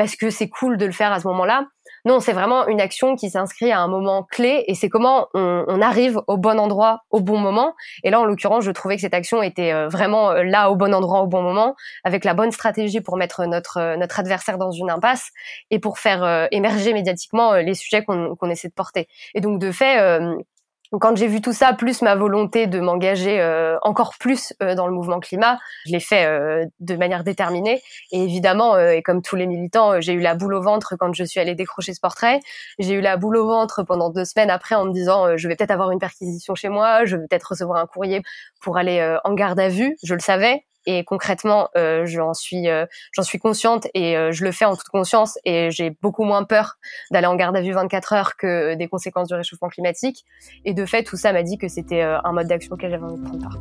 [0.00, 1.66] parce que c'est cool de le faire à ce moment-là.
[2.04, 5.80] Non, c'est vraiment une action qui s'inscrit à un moment clé et c'est comment on,
[5.80, 7.74] arrive au bon endroit au bon moment.
[8.04, 10.76] Et là, en l'occurrence, je trouvais que cette action était euh, vraiment euh, là au
[10.76, 14.58] bon endroit au bon moment, avec la bonne stratégie pour mettre notre euh, notre adversaire
[14.58, 15.30] dans une impasse
[15.70, 19.08] et pour faire émerger médiatiquement les sujets qu'on essaie de porter.
[19.34, 20.20] Et donc, de fait,
[20.98, 24.86] quand j'ai vu tout ça, plus ma volonté de m'engager euh, encore plus euh, dans
[24.86, 27.80] le mouvement climat, je l'ai fait euh, de manière déterminée.
[28.10, 31.24] Et évidemment, et comme tous les militants, j'ai eu la boule au ventre quand je
[31.24, 32.40] suis allée décrocher ce portrait.
[32.78, 35.54] J'ai eu la boule au ventre pendant deux semaines après en me disant, je vais
[35.54, 38.22] peut-être avoir une perquisition chez moi, je vais peut-être recevoir un courrier
[38.60, 39.96] pour aller en garde à vue.
[40.02, 44.44] Je le savais, et concrètement euh, j'en suis euh, j'en suis consciente et euh, je
[44.44, 46.76] le fais en toute conscience et j'ai beaucoup moins peur
[47.10, 50.24] d'aller en garde à vue 24 heures que des conséquences du réchauffement climatique
[50.64, 53.20] et de fait tout ça m'a dit que c'était un mode d'action auquel j'avais envie
[53.20, 53.58] de prendre part.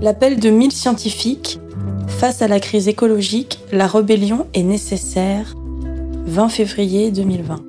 [0.00, 1.58] L'appel de mille scientifiques
[2.08, 5.54] face à la crise écologique, la rébellion est nécessaire.
[6.26, 7.64] 20 février 2020.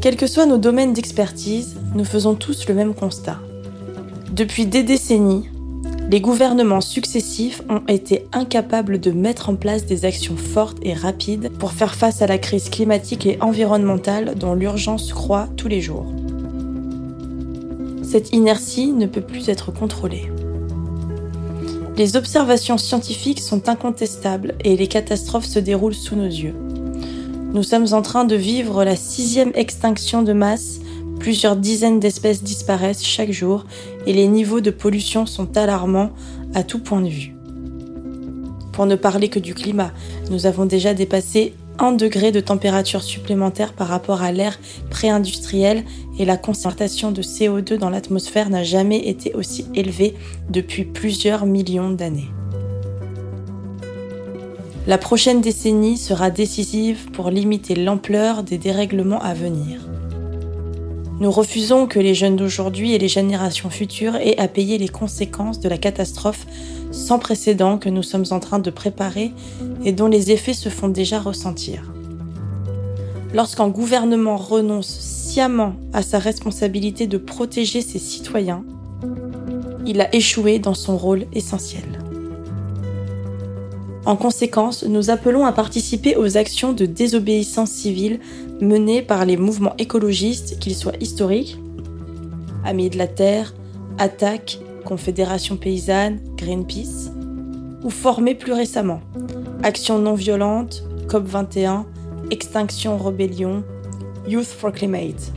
[0.00, 3.38] Quels que soient nos domaines d'expertise, nous faisons tous le même constat.
[4.32, 5.48] Depuis des décennies,
[6.10, 11.50] les gouvernements successifs ont été incapables de mettre en place des actions fortes et rapides
[11.58, 16.06] pour faire face à la crise climatique et environnementale dont l'urgence croît tous les jours.
[18.02, 20.30] Cette inertie ne peut plus être contrôlée.
[21.96, 26.54] Les observations scientifiques sont incontestables et les catastrophes se déroulent sous nos yeux.
[27.52, 30.80] Nous sommes en train de vivre la sixième extinction de masse
[31.18, 33.64] Plusieurs dizaines d'espèces disparaissent chaque jour
[34.06, 36.10] et les niveaux de pollution sont alarmants
[36.54, 37.34] à tout point de vue.
[38.72, 39.92] Pour ne parler que du climat,
[40.30, 44.58] nous avons déjà dépassé 1 degré de température supplémentaire par rapport à l'ère
[44.90, 45.84] pré-industrielle
[46.18, 50.14] et la concentration de CO2 dans l'atmosphère n'a jamais été aussi élevée
[50.50, 52.30] depuis plusieurs millions d'années.
[54.86, 59.80] La prochaine décennie sera décisive pour limiter l'ampleur des dérèglements à venir.
[61.20, 65.58] Nous refusons que les jeunes d'aujourd'hui et les générations futures aient à payer les conséquences
[65.58, 66.46] de la catastrophe
[66.92, 69.32] sans précédent que nous sommes en train de préparer
[69.84, 71.92] et dont les effets se font déjà ressentir.
[73.34, 78.64] Lorsqu'un gouvernement renonce sciemment à sa responsabilité de protéger ses citoyens,
[79.86, 81.82] il a échoué dans son rôle essentiel.
[84.06, 88.20] En conséquence, nous appelons à participer aux actions de désobéissance civile
[88.60, 91.58] menés par les mouvements écologistes, qu'ils soient historiques,
[92.64, 93.54] Amis de la Terre,
[93.98, 97.10] Attaque, Confédération paysanne, Greenpeace,
[97.82, 99.00] ou formés plus récemment,
[99.62, 101.84] Action non violente, COP21,
[102.30, 103.64] Extinction Rebellion,
[104.26, 105.32] Youth for Climate.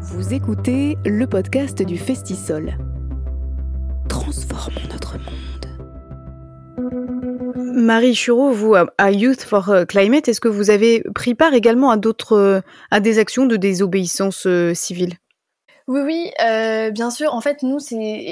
[0.00, 2.76] Vous écoutez le podcast du Festisol
[7.56, 11.96] Marie Chureau, vous, à Youth for Climate, est-ce que vous avez pris part également à
[11.96, 15.14] d'autres, à des actions de désobéissance civile?
[15.90, 17.34] Oui, oui, euh, bien sûr.
[17.34, 17.78] En fait, nous,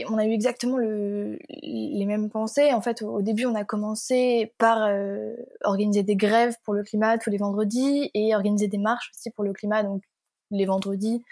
[0.09, 2.73] on a eu exactement le, les mêmes pensées.
[2.73, 5.35] En fait, au, début, on a commencé par euh,
[5.65, 9.43] organiser des grèves pour le climat tous les vendredis et organiser des marches aussi pour
[9.43, 10.05] le climat, donc
[10.53, 11.25] les vendredis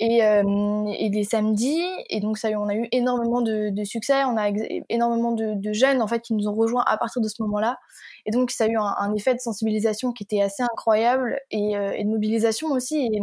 [0.00, 1.82] et, euh, et les samedis.
[2.10, 4.24] Et donc, ça, on a eu énormément de, de succès.
[4.24, 4.50] On a
[4.88, 7.78] énormément de, de, jeunes en fait qui nous ont rejoints à partir de ce moment-là.
[8.26, 11.72] Et donc, ça a eu un, un effet de sensibilisation qui était assez incroyable et,
[11.72, 13.08] et de mobilisation aussi.
[13.12, 13.20] Et,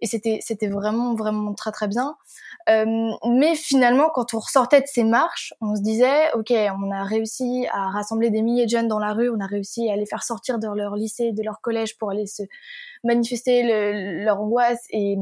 [0.00, 2.16] et c'était c'était vraiment vraiment très très bien.
[2.68, 7.04] Euh, mais finalement, quand on ressortait de ces marches, on se disait, ok, on a
[7.04, 10.06] réussi à rassembler des milliers de jeunes dans la rue, on a réussi à les
[10.06, 12.42] faire sortir de leur lycée, de leur collège pour aller se
[13.04, 13.62] manifester
[14.24, 15.16] leur angoisse et,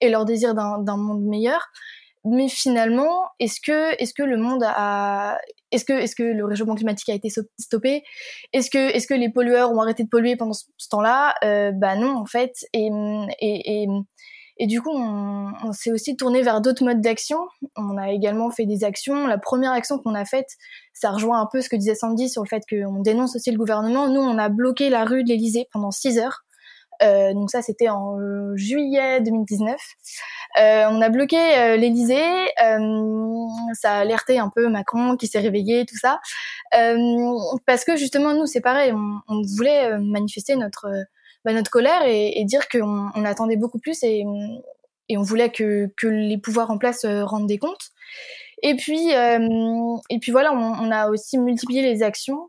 [0.00, 1.70] et leur désir d'un monde meilleur
[2.24, 5.38] mais finalement, est-ce que, est-ce que le monde a,
[5.70, 8.02] est-ce que, est-ce que le réchauffement climatique a été stoppé?
[8.54, 11.34] Est-ce que, est-ce que les pollueurs ont arrêté de polluer pendant ce, temps-là?
[11.44, 12.54] Euh, Bah non, en fait.
[12.72, 12.88] Et,
[13.40, 13.86] et, et,
[14.56, 17.40] et du coup, on, on s'est aussi tourné vers d'autres modes d'action.
[17.76, 19.26] On a également fait des actions.
[19.26, 20.48] La première action qu'on a faite,
[20.94, 23.58] ça rejoint un peu ce que disait Sandy sur le fait qu'on dénonce aussi le
[23.58, 24.08] gouvernement.
[24.08, 26.46] Nous, on a bloqué la rue de l'Élysée pendant six heures.
[27.02, 28.16] Euh, donc ça, c'était en
[28.56, 29.76] juillet 2019.
[30.58, 31.76] Euh, on a bloqué euh.
[31.76, 36.20] Euh, ça a alerté un peu Macron qui s'est réveillé, tout ça,
[37.66, 38.92] parce que justement nous, c'est pareil.
[39.28, 40.88] On, voulait manifester notre
[41.44, 44.24] bah, notre colère et, dire qu'on on attendait beaucoup plus et,
[45.10, 47.90] on voulait que, les pouvoirs en place rendent des comptes.
[48.62, 52.48] Et puis, et puis voilà, on, a aussi multiplié les actions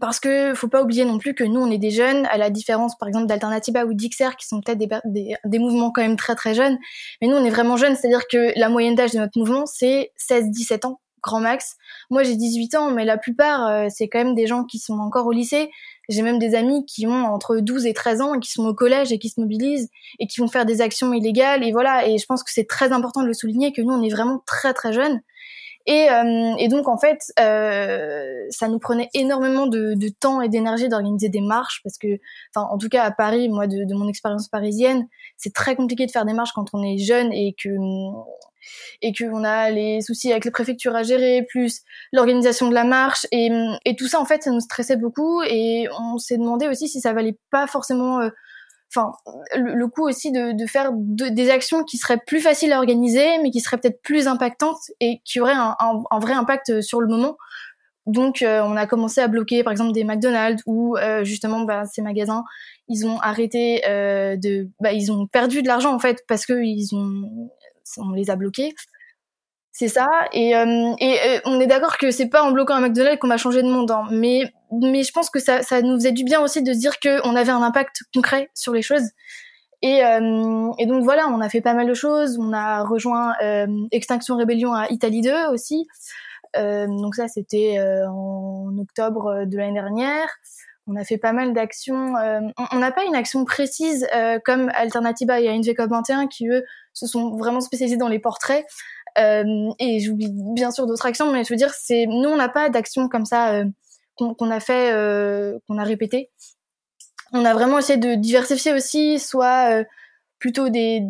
[0.00, 2.50] parce que faut pas oublier non plus que nous on est des jeunes à la
[2.50, 6.34] différence par exemple d'Alternativa ou d'Ixer qui sont peut-être des, des, mouvements quand même très
[6.34, 6.78] très jeunes.
[7.20, 10.12] Mais nous on est vraiment jeunes c'est-à-dire que la moyenne d'âge de notre mouvement c'est
[10.18, 11.76] 16-17 ans grand max.
[12.10, 14.98] Moi j'ai 18 ans mais la plupart euh, c'est quand même des gens qui sont
[14.98, 15.70] encore au lycée.
[16.10, 18.74] J'ai même des amis qui ont entre 12 et 13 ans et qui sont au
[18.74, 22.06] collège et qui se mobilisent et qui vont faire des actions illégales et voilà.
[22.06, 24.42] Et je pense que c'est très important de le souligner que nous on est vraiment
[24.46, 25.20] très très jeunes
[25.90, 30.86] et, euh, et, donc en fait, euh, ça nous prenait énormément de, temps et d'énergie
[30.90, 32.08] d'organiser des marches parce que,
[32.54, 36.04] enfin, en tout cas à Paris, moi de, de mon expérience parisienne, c'est très compliqué
[36.04, 37.70] de faire des marches quand on est jeune et que
[39.00, 41.80] et qu'on a les soucis avec les préfectures à gérer, plus
[42.12, 43.26] l'organisation de la marche.
[43.32, 43.48] Et,
[43.86, 47.00] et tout ça en fait, ça nous stressait beaucoup et on s'est demandé aussi si
[47.00, 48.28] ça valait pas forcément euh,
[48.94, 49.12] enfin
[49.54, 53.50] le, coup aussi de, de faire des actions qui seraient plus faciles à organiser mais
[53.50, 57.36] qui seraient peut-être plus impactantes et qui auraient un, un, vrai impact sur le moment.
[58.06, 61.84] Donc euh, on a commencé à bloquer par exemple des McDonald's où euh, justement bah,
[61.84, 62.42] ces magasins.
[62.88, 66.64] Ils ont arrêté euh, de bah, ils ont perdu de l'argent en fait parce que
[66.64, 67.50] ils ont
[67.98, 68.74] on les a bloqués
[69.78, 70.08] c'est ça.
[70.32, 73.28] Et, euh, et euh, on est d'accord que c'est pas en bloquant un McDonald's qu'on
[73.28, 73.92] va changer de monde.
[73.92, 74.08] Hein.
[74.10, 76.98] Mais, mais je pense que ça, ça nous faisait du bien aussi de se dire
[76.98, 79.04] qu'on avait un impact concret sur les choses.
[79.82, 82.38] Et, euh, et, donc voilà, on a fait pas mal de choses.
[82.40, 85.86] On a rejoint euh, Extinction Rébellion à Italie 2 aussi.
[86.56, 90.28] Euh, donc ça, c'était en octobre de l'année dernière.
[90.88, 92.14] On a fait pas mal d'actions.
[92.72, 94.08] on n'a pas une action précise
[94.44, 96.64] comme Alternativa et INVCOP 21 qui, eux,
[96.94, 98.64] se sont vraiment spécialisés dans les portraits.
[99.18, 102.48] Euh, et j'oublie bien sûr d'autres actions, mais je veux dire, c'est nous on n'a
[102.48, 103.64] pas d'action comme ça euh,
[104.16, 106.30] qu'on a fait, euh, qu'on a répété.
[107.32, 109.84] On a vraiment essayé de diversifier aussi, soit
[110.38, 111.02] plutôt des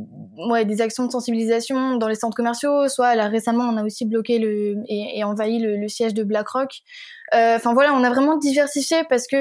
[0.50, 4.04] ouais, des actions de sensibilisation dans les centres commerciaux, soit là récemment on a aussi
[4.04, 6.70] bloqué le et, envahi le, siège de BlackRock.
[7.32, 9.36] Enfin voilà, on a vraiment diversifié parce que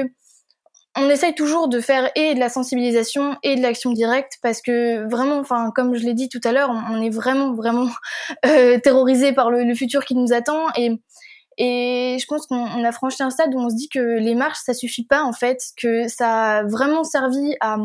[0.98, 5.08] on essaye toujours de faire et de la sensibilisation et de l'action directe parce que
[5.08, 7.88] vraiment, enfin, comme je l'ai dit tout à l'heure, on, est vraiment, vraiment
[8.46, 10.98] euh, terrorisé par le, futur qui nous attend et
[11.58, 14.74] je pense qu'on a franchi un stade où on se dit que les marches, ça
[14.74, 17.78] suffit pas en fait, que ça a vraiment servi à,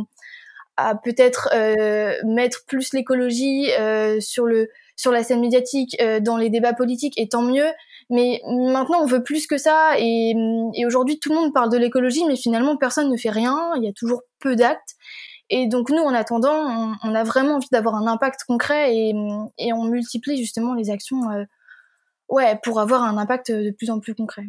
[0.78, 6.38] à peut-être euh, mettre plus l'écologie euh, sur le sur la scène médiatique, euh, dans
[6.38, 7.66] les débats politiques, et tant mieux.
[8.10, 9.94] Mais maintenant, on veut plus que ça.
[9.98, 10.34] Et,
[10.86, 13.72] aujourd'hui, tout le monde parle de l'écologie, mais finalement, personne ne fait rien.
[13.78, 14.96] Il y a toujours peu d'actes.
[15.50, 19.14] Et donc, nous, en attendant, on, a vraiment envie d'avoir un impact concret et,
[19.74, 21.44] on multiplie justement les actions euh,
[22.30, 24.46] ouais, pour avoir un impact de plus en plus concret.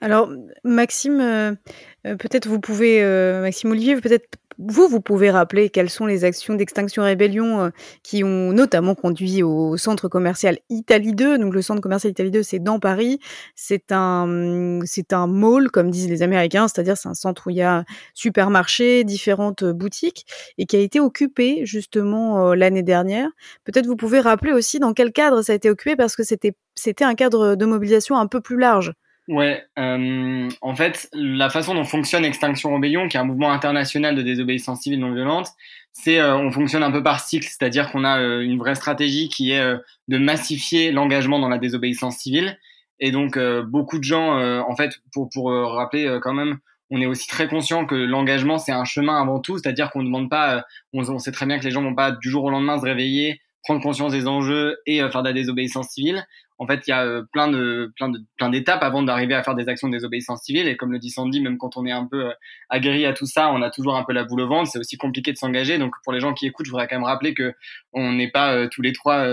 [0.00, 0.30] Alors,
[0.64, 1.54] Maxime, euh,
[2.02, 3.02] peut-être vous pouvez,
[3.40, 7.70] Maxime Olivier, peut-être vous, vous pouvez rappeler quelles sont les actions d'extinction rébellion euh,
[8.02, 11.38] qui ont notamment conduit au centre commercial Italie 2.
[11.38, 13.20] Donc le centre commercial Italie 2, c'est dans Paris.
[13.54, 17.56] C'est un, c'est un mall, comme disent les Américains, c'est-à-dire c'est un centre où il
[17.56, 20.24] y a supermarchés, différentes boutiques,
[20.58, 23.28] et qui a été occupé justement euh, l'année dernière.
[23.64, 26.54] Peut-être vous pouvez rappeler aussi dans quel cadre ça a été occupé, parce que c'était,
[26.74, 28.92] c'était un cadre de mobilisation un peu plus large.
[29.28, 34.14] Ouais, euh, en fait, la façon dont fonctionne Extinction Rebellion, qui est un mouvement international
[34.14, 35.48] de désobéissance civile non violente,
[35.92, 39.28] c'est euh, on fonctionne un peu par cycle, c'est-à-dire qu'on a euh, une vraie stratégie
[39.28, 42.58] qui est euh, de massifier l'engagement dans la désobéissance civile.
[43.00, 46.56] Et donc beaucoup de gens, en fait, pour pour rappeler quand même,
[46.88, 50.06] on est aussi très conscient que l'engagement c'est un chemin avant tout, c'est-à-dire qu'on ne
[50.06, 52.48] demande pas, on, on, sait très bien que les gens vont pas du jour au
[52.48, 56.26] lendemain se réveiller, prendre conscience des enjeux et faire de la désobéissance civile
[56.58, 59.42] en fait, il y a euh, plein de plein de plein d'étapes avant d'arriver à
[59.42, 60.68] faire des actions de désobéissance civile.
[60.68, 62.32] Et comme le dit Sandy, même quand on est un peu euh,
[62.70, 64.70] aguerri à tout ça, on a toujours un peu la boule au ventre.
[64.70, 65.78] C'est aussi compliqué de s'engager.
[65.78, 67.54] Donc pour les gens qui écoutent, je voudrais quand même rappeler que
[67.92, 69.26] on n'est pas euh, tous les trois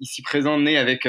[0.00, 1.08] ici présents nés avec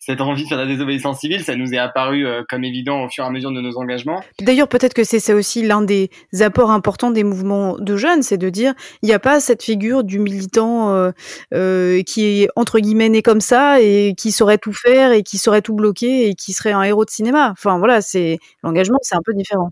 [0.00, 1.44] cette envie de faire la désobéissance civile.
[1.44, 4.20] Ça nous est apparu comme évident au fur et à mesure de nos engagements.
[4.40, 6.10] D'ailleurs, peut-être que c'est ça aussi l'un des
[6.40, 10.02] apports importants des mouvements de jeunes, c'est de dire il n'y a pas cette figure
[10.02, 11.12] du militant
[11.52, 15.62] qui est entre guillemets né comme ça et qui saurait tout faire et qui serait
[15.62, 17.50] tout bloqué et qui serait un héros de cinéma.
[17.52, 19.70] Enfin voilà, c'est l'engagement, c'est un peu différent.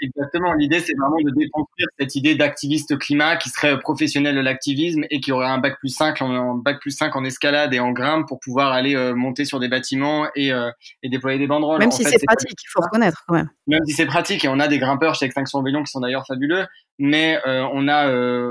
[0.00, 0.52] Exactement.
[0.54, 5.20] L'idée, c'est vraiment de déconstruire cette idée d'activiste climat qui serait professionnel de l'activisme et
[5.20, 8.28] qui aurait un bac plus 5 en, bac plus 5 en escalade et en grimpe
[8.28, 10.70] pour pouvoir aller euh, monter sur des bâtiments et, euh,
[11.02, 11.78] et déployer des banderoles.
[11.78, 13.50] Même si c'est pratique, il faut reconnaître quand même.
[13.66, 16.26] Même si c'est pratique et on a des grimpeurs chez Extinction Rebellion qui sont d'ailleurs
[16.26, 16.66] fabuleux,
[16.98, 18.06] mais euh, on a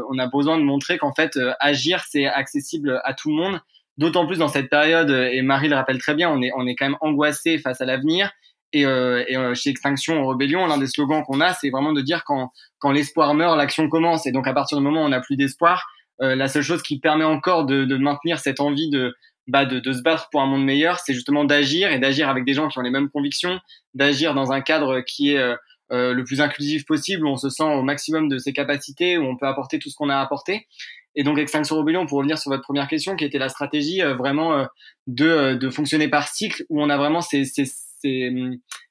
[0.09, 3.61] on a besoin de montrer qu'en fait agir c'est accessible à tout le monde
[3.97, 6.75] D'autant plus dans cette période, et Marie le rappelle très bien, on est, on est
[6.75, 8.29] quand même angoissé face à l'avenir.
[8.75, 11.93] Et, euh, et euh, chez Extinction en Rébellion, l'un des slogans qu'on a, c'est vraiment
[11.93, 14.27] de dire quand, quand l'espoir meurt, l'action commence.
[14.27, 15.87] Et donc à partir du moment où on n'a plus d'espoir,
[16.21, 19.15] euh, la seule chose qui permet encore de, de maintenir cette envie de,
[19.47, 22.43] bah, de, de, se battre pour un monde meilleur, c'est justement d'agir et d'agir avec
[22.43, 23.61] des gens qui ont les mêmes convictions,
[23.93, 25.55] d'agir dans un cadre qui est euh,
[25.91, 29.23] euh, le plus inclusif possible, où on se sent au maximum de ses capacités, où
[29.23, 30.67] on peut apporter tout ce qu'on a apporté.
[31.15, 34.15] Et donc Extinction Rebellion, pour revenir sur votre première question, qui était la stratégie euh,
[34.15, 34.65] vraiment euh,
[35.05, 37.65] de, de fonctionner par cycle, où on a vraiment ces, ces,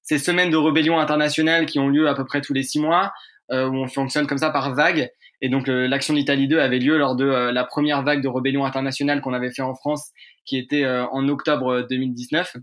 [0.02, 3.12] ces, semaines de rébellion internationale qui ont lieu à peu près tous les six mois,
[3.50, 5.10] où on fonctionne comme ça par vague.
[5.40, 9.20] Et donc l'action d'Italie 2 avait lieu lors de la première vague de rébellion internationale
[9.20, 10.10] qu'on avait fait en France,
[10.44, 12.56] qui était en octobre 2019.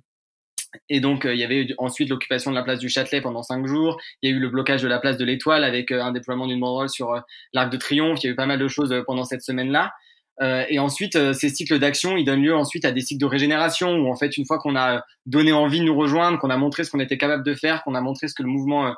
[0.89, 3.65] Et donc, euh, il y avait ensuite l'occupation de la place du Châtelet pendant cinq
[3.67, 3.99] jours.
[4.21, 6.47] Il y a eu le blocage de la place de l'Étoile avec euh, un déploiement
[6.47, 7.19] d'une banderole sur euh,
[7.53, 8.23] l'Arc de Triomphe.
[8.23, 9.91] Il y a eu pas mal de choses pendant cette semaine-là.
[10.39, 14.11] Et ensuite, ces cycles d'action, ils donnent lieu ensuite à des cycles de régénération où
[14.11, 16.89] en fait, une fois qu'on a donné envie de nous rejoindre, qu'on a montré ce
[16.89, 18.95] qu'on était capable de faire, qu'on a montré ce que le mouvement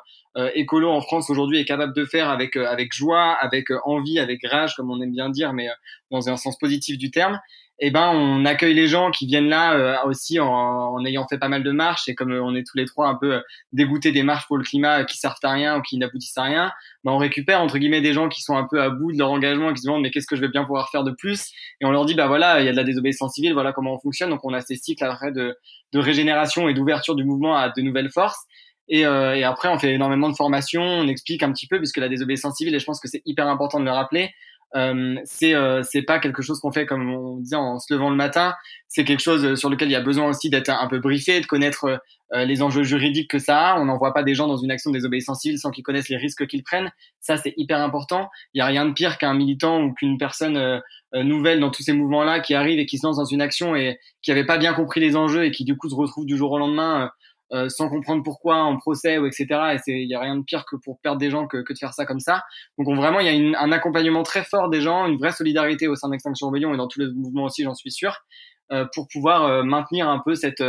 [0.54, 4.74] écolo en France aujourd'hui est capable de faire avec avec joie, avec envie, avec rage,
[4.74, 5.68] comme on aime bien dire, mais
[6.10, 7.38] dans un sens positif du terme,
[7.80, 11.38] eh ben on accueille les gens qui viennent là euh, aussi en, en, ayant fait
[11.38, 12.08] pas mal de marches.
[12.08, 13.40] Et comme euh, on est tous les trois un peu euh,
[13.72, 16.72] dégoûtés des marches pour le climat qui servent à rien ou qui n'aboutissent à rien,
[17.02, 19.30] ben on récupère entre guillemets des gens qui sont un peu à bout de leur
[19.30, 21.50] engagement et qui se demandent mais qu'est-ce que je vais bien pouvoir faire de plus?
[21.80, 23.94] Et on leur dit bah voilà il y a de la désobéissance civile voilà comment
[23.94, 24.30] on fonctionne.
[24.30, 25.56] Donc on a ces cycles après de,
[25.92, 28.46] de régénération et d'ouverture du mouvement à de nouvelles forces.
[28.88, 31.96] Et, euh, et, après, on fait énormément de formations, on explique un petit peu, puisque
[31.96, 34.30] la désobéissance civile, et je pense que c'est hyper important de le rappeler,
[34.76, 38.10] euh, c'est euh, c'est pas quelque chose qu'on fait comme on disait en se levant
[38.10, 38.54] le matin.
[38.88, 41.46] C'est quelque chose sur lequel il y a besoin aussi d'être un peu briefé, de
[41.46, 42.00] connaître
[42.34, 43.80] euh, les enjeux juridiques que ça a.
[43.80, 46.16] On n'envoie pas des gens dans une action de désobéissance civile sans qu'ils connaissent les
[46.16, 46.90] risques qu'ils prennent.
[47.20, 48.28] Ça, c'est hyper important.
[48.54, 50.80] Il y a rien de pire qu'un militant ou qu'une personne euh,
[51.22, 53.98] nouvelle dans tous ces mouvements-là qui arrive et qui se lance dans une action et
[54.22, 56.50] qui avait pas bien compris les enjeux et qui du coup se retrouve du jour
[56.50, 57.10] au lendemain
[57.54, 59.46] euh, sans comprendre pourquoi en procès ou etc.
[59.74, 61.72] Et c'est il y a rien de pire que pour perdre des gens que, que
[61.72, 62.42] de faire ça comme ça.
[62.78, 65.32] Donc on, vraiment il y a une, un accompagnement très fort des gens, une vraie
[65.32, 68.24] solidarité au sein d'Extinction Rebellion et dans tous les mouvements aussi, j'en suis sûr,
[68.72, 70.62] euh, pour pouvoir euh, maintenir un peu cette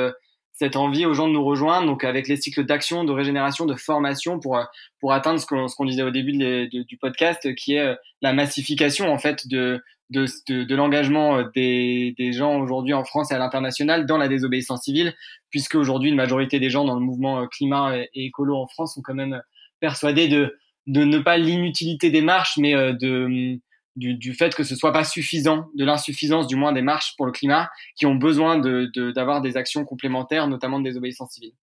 [0.55, 3.75] cette envie aux gens de nous rejoindre, donc avec les cycles d'action, de régénération, de
[3.75, 4.57] formation pour
[4.99, 9.47] pour atteindre ce qu'on disait au début du podcast, qui est la massification en fait
[9.47, 14.27] de de, de, l'engagement des, des gens aujourd'hui en France et à l'international dans la
[14.27, 15.15] désobéissance civile,
[15.49, 19.01] puisque aujourd'hui une majorité des gens dans le mouvement climat et écolo en France sont
[19.01, 19.41] quand même
[19.79, 23.59] persuadés de de ne pas l'inutilité des marches, mais de
[23.95, 27.25] du, du, fait que ce soit pas suffisant, de l'insuffisance du moins des marches pour
[27.25, 31.53] le climat, qui ont besoin d'avoir de, d'avoir des actions complémentaires, notamment de désobéissance civile.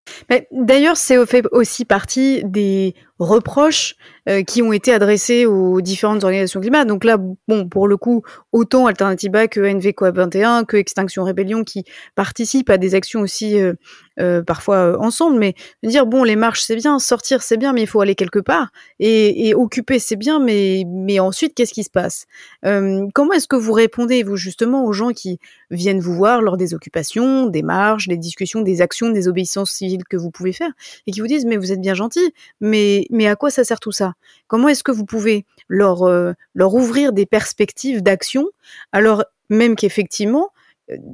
[0.51, 3.97] D'ailleurs, c'est fait aussi partie des reproches
[4.29, 6.85] euh, qui ont été adressés aux différentes organisations climat.
[6.85, 7.17] Donc là,
[7.49, 8.23] bon, pour le coup,
[8.53, 11.85] autant Alternativa que NV Coop 21, que Extinction Rébellion qui
[12.15, 13.73] participent à des actions aussi euh,
[14.21, 17.89] euh, parfois ensemble, mais dire bon, les marches c'est bien, sortir c'est bien, mais il
[17.89, 18.69] faut aller quelque part
[19.01, 22.27] et, occuper c'est bien, mais mais ensuite qu'est-ce qui se passe?
[22.63, 25.39] Comment est-ce que vous répondez vous justement aux gens qui
[25.71, 30.05] viennent vous voir lors des occupations, des marches, des discussions, des actions, des obéissances civiles
[30.05, 30.71] que vous pouvez faire
[31.07, 33.79] et qui vous disent mais vous êtes bien gentil, mais mais à quoi ça sert
[33.79, 34.15] tout ça?
[34.49, 38.47] Comment est-ce que vous pouvez leur euh, leur ouvrir des perspectives d'action
[38.91, 40.51] alors même qu'effectivement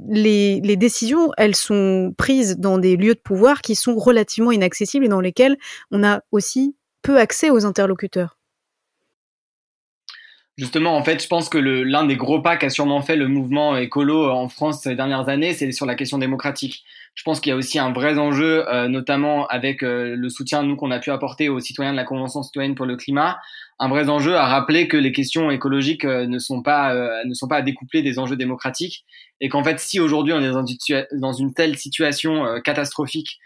[0.09, 5.05] les, les, décisions, elles sont prises dans des lieux de pouvoir qui sont relativement inaccessibles
[5.05, 5.57] et dans lesquels
[5.91, 8.38] on a aussi peu accès aux interlocuteurs?
[10.59, 13.77] Justement, en fait, je pense que l'un des gros pas qu'a sûrement fait le mouvement
[13.77, 16.83] écolo en France ces dernières années, c'est sur la question démocratique.
[17.15, 20.63] Je pense qu'il y a aussi un vrai enjeu, euh, notamment avec euh, le soutien
[20.63, 23.39] nous qu'on a pu apporter aux citoyens de la Convention citoyenne pour le climat,
[23.79, 27.33] un vrai enjeu à rappeler que les questions écologiques euh, ne sont pas euh, ne
[27.33, 29.05] sont pas à découpler des enjeux démocratiques
[29.39, 33.39] et qu'en fait, si aujourd'hui on est dans une, dans une telle situation euh, catastrophique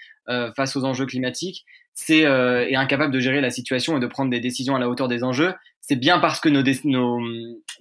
[0.55, 4.39] face aux enjeux climatiques, c'est est incapable de gérer la situation et de prendre des
[4.39, 5.53] décisions à la hauteur des enjeux,
[5.85, 7.19] c'est bien parce que nos, nos,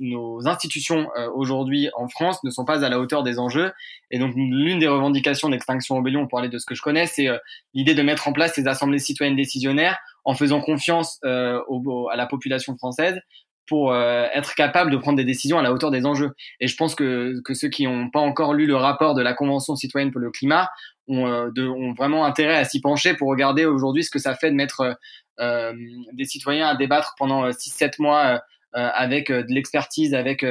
[0.00, 3.72] nos institutions euh, aujourd'hui en France ne sont pas à la hauteur des enjeux.
[4.10, 7.28] Et donc l'une des revendications d'Extinction Rebellion, pour parler de ce que je connais, c'est
[7.28, 7.38] euh,
[7.74, 12.16] l'idée de mettre en place ces assemblées citoyennes décisionnaires en faisant confiance euh, au, à
[12.16, 13.20] la population française
[13.68, 16.32] pour être capable de prendre des décisions à la hauteur des enjeux.
[16.60, 19.32] Et je pense que, que ceux qui n'ont pas encore lu le rapport de la
[19.32, 20.68] Convention citoyenne pour le climat
[21.08, 24.50] ont, de, ont vraiment intérêt à s'y pencher pour regarder aujourd'hui ce que ça fait
[24.50, 24.96] de mettre
[25.40, 25.72] euh,
[26.12, 28.38] des citoyens à débattre pendant 6-7 euh, mois euh,
[28.72, 30.44] avec de l'expertise, avec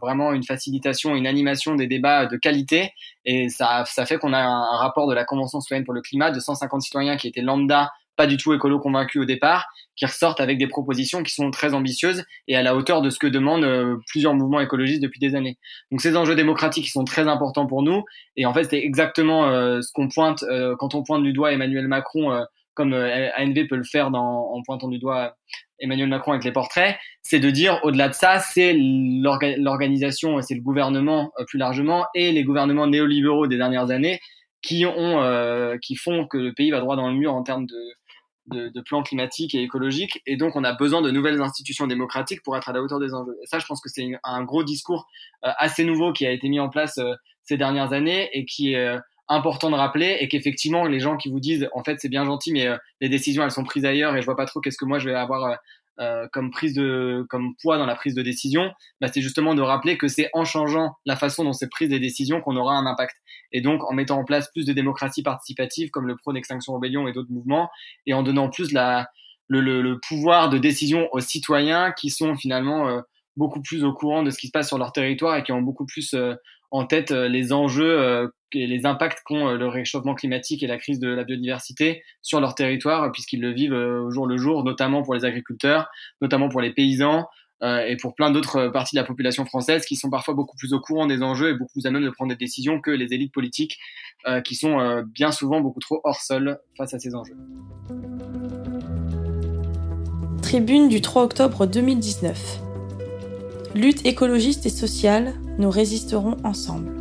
[0.00, 2.92] vraiment une facilitation, une animation des débats de qualité.
[3.24, 6.30] Et ça, ça fait qu'on a un, rapport de la Convention citoyenne pour le climat
[6.30, 10.40] de 150 citoyens qui étaient lambda, pas du tout écolo convaincus au départ, qui ressortent
[10.40, 13.98] avec des propositions qui sont très ambitieuses et à la hauteur de ce que demandent
[14.08, 15.58] plusieurs mouvements écologistes depuis des années.
[15.90, 18.04] Donc ces enjeux démocratiques qui sont très importants pour nous.
[18.36, 19.50] Et en fait, c'est exactement
[19.80, 20.44] ce qu'on pointe
[20.78, 22.44] quand on pointe du doigt Emmanuel Macron
[22.76, 25.34] comme euh, ANV peut le faire en pointant du doigt
[25.80, 30.62] Emmanuel Macron avec les portraits, c'est de dire au-delà de ça, c'est l'organisation, c'est le
[30.62, 34.20] gouvernement euh, plus largement et les gouvernements néolibéraux des dernières années
[34.62, 37.66] qui ont, euh, qui font que le pays va droit dans le mur en termes
[37.66, 37.76] de,
[38.48, 40.22] de, de plan climatique et écologique.
[40.26, 43.14] Et donc, on a besoin de nouvelles institutions démocratiques pour être à la hauteur des
[43.14, 43.36] enjeux.
[43.42, 45.06] Et ça, je pense que c'est un gros discours
[45.42, 47.00] assez nouveau qui a été mis en place
[47.42, 51.40] ces dernières années et qui est important de rappeler et qu'effectivement les gens qui vous
[51.40, 54.20] disent en fait c'est bien gentil mais euh, les décisions elles sont prises ailleurs et
[54.20, 55.58] je vois pas trop qu'est-ce que moi je vais avoir
[55.98, 58.70] euh, euh, comme prise de comme poids dans la prise de décision
[59.00, 61.98] bah, c'est justement de rappeler que c'est en changeant la façon dont c'est prise des
[61.98, 63.16] décisions qu'on aura un impact.
[63.52, 67.08] Et donc en mettant en place plus de démocratie participative comme le prône Extinction Rebellion
[67.08, 67.70] et d'autres mouvements
[68.06, 69.08] et en donnant plus la
[69.48, 73.00] le, le, le, pouvoir de décision aux citoyens qui sont finalement
[73.36, 75.62] beaucoup plus au courant de ce qui se passe sur leur territoire et qui ont
[75.62, 76.16] beaucoup plus
[76.70, 80.98] en tête les enjeux et les impacts qu'ont euh, le réchauffement climatique et la crise
[80.98, 85.02] de la biodiversité sur leur territoire, puisqu'ils le vivent euh, au jour le jour, notamment
[85.02, 85.88] pour les agriculteurs,
[86.20, 87.26] notamment pour les paysans,
[87.62, 90.74] euh, et pour plein d'autres parties de la population française qui sont parfois beaucoup plus
[90.74, 93.14] au courant des enjeux et beaucoup plus à même de prendre des décisions que les
[93.14, 93.78] élites politiques
[94.44, 97.36] qui sont bien souvent beaucoup trop hors sol face à ces enjeux.
[100.42, 102.65] Tribune du 3 octobre 2019.
[103.76, 106.94] Lutte écologiste et sociale, nous résisterons ensemble.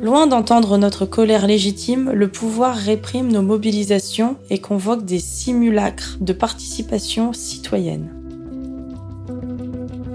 [0.00, 6.32] Loin d'entendre notre colère légitime, le pouvoir réprime nos mobilisations et convoque des simulacres de
[6.32, 8.14] participation citoyenne.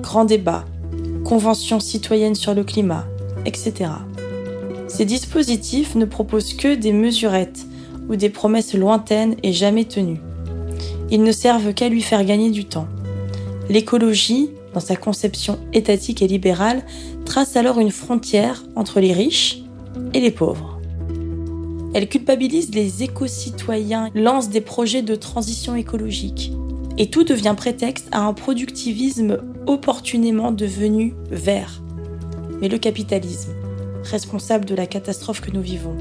[0.02, 0.64] Grand débat,
[1.26, 3.06] convention citoyenne sur le climat,
[3.46, 3.92] etc.
[4.88, 7.66] Ces dispositifs ne proposent que des mesurettes
[8.08, 10.22] ou des promesses lointaines et jamais tenues.
[11.12, 12.88] Ils ne servent qu'à lui faire gagner du temps.
[13.70, 16.84] L'écologie, dans sa conception étatique et libérale,
[17.26, 19.64] trace alors une frontière entre les riches,
[20.14, 20.80] et les pauvres.
[21.94, 26.52] Elle culpabilise les éco-citoyens, lance des projets de transition écologique.
[26.98, 31.82] Et tout devient prétexte à un productivisme opportunément devenu vert.
[32.62, 33.54] Mais le capitalisme,
[34.04, 35.96] responsable de la catastrophe que nous vivons,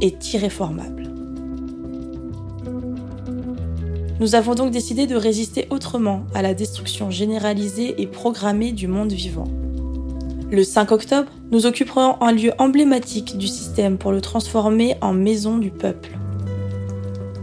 [0.00, 1.03] est irréformable.
[4.20, 9.12] Nous avons donc décidé de résister autrement à la destruction généralisée et programmée du monde
[9.12, 9.48] vivant.
[10.52, 15.58] Le 5 octobre, nous occuperons un lieu emblématique du système pour le transformer en maison
[15.58, 16.16] du peuple.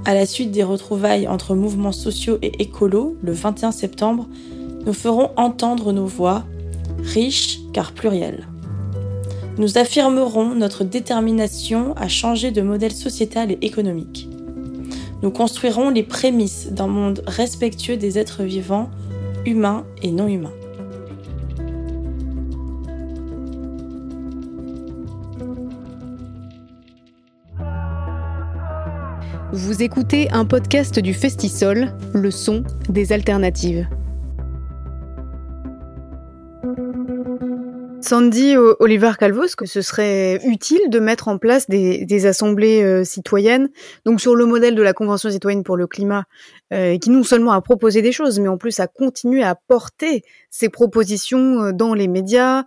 [0.06, 4.28] À la suite des retrouvailles entre mouvements sociaux et écolos, le 21 septembre,
[4.86, 6.46] nous ferons entendre nos voix,
[7.04, 8.48] riches car plurielles.
[9.58, 14.30] Nous affirmerons notre détermination à changer de modèle sociétal et économique.
[15.22, 18.90] Nous construirons les prémices d'un monde respectueux des êtres vivants,
[19.46, 20.54] humains et non humains.
[29.54, 33.86] Vous écoutez un podcast du Festisol, le son des alternatives.
[38.02, 43.70] Sandy Oliver Calvos que ce serait utile de mettre en place des, assemblées euh, citoyennes,
[44.06, 46.26] donc sur le modèle de la Convention citoyenne pour le climat,
[46.74, 50.24] euh, qui non seulement a proposé des choses, mais en plus a continué à porter
[50.49, 52.64] ses propositions euh, dans les médias,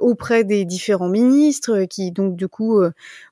[0.00, 2.80] auprès des différents ministres, qui donc du coup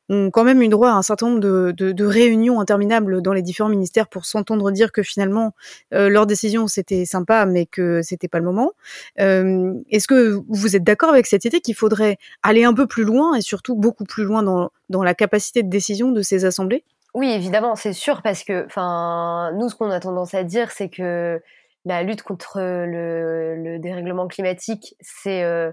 [0.08, 3.32] ont quand même eu droit à un certain nombre de, de, de réunions interminables dans
[3.32, 5.52] les différents ministères pour s'entendre dire que finalement
[5.94, 8.72] euh, leur décision c'était sympa mais que c'était pas le moment.
[9.20, 13.04] Euh, Est-ce que vous êtes d'accord avec cette idée qu'il faudrait aller un peu plus
[13.04, 16.84] loin et surtout beaucoup plus loin dans, dans la capacité de décision de ces assemblées?
[17.14, 20.88] Oui, évidemment, c'est sûr parce que enfin nous ce qu'on a tendance à dire c'est
[20.88, 21.40] que
[21.84, 25.72] la lutte contre le, le dérèglement climatique c'est euh,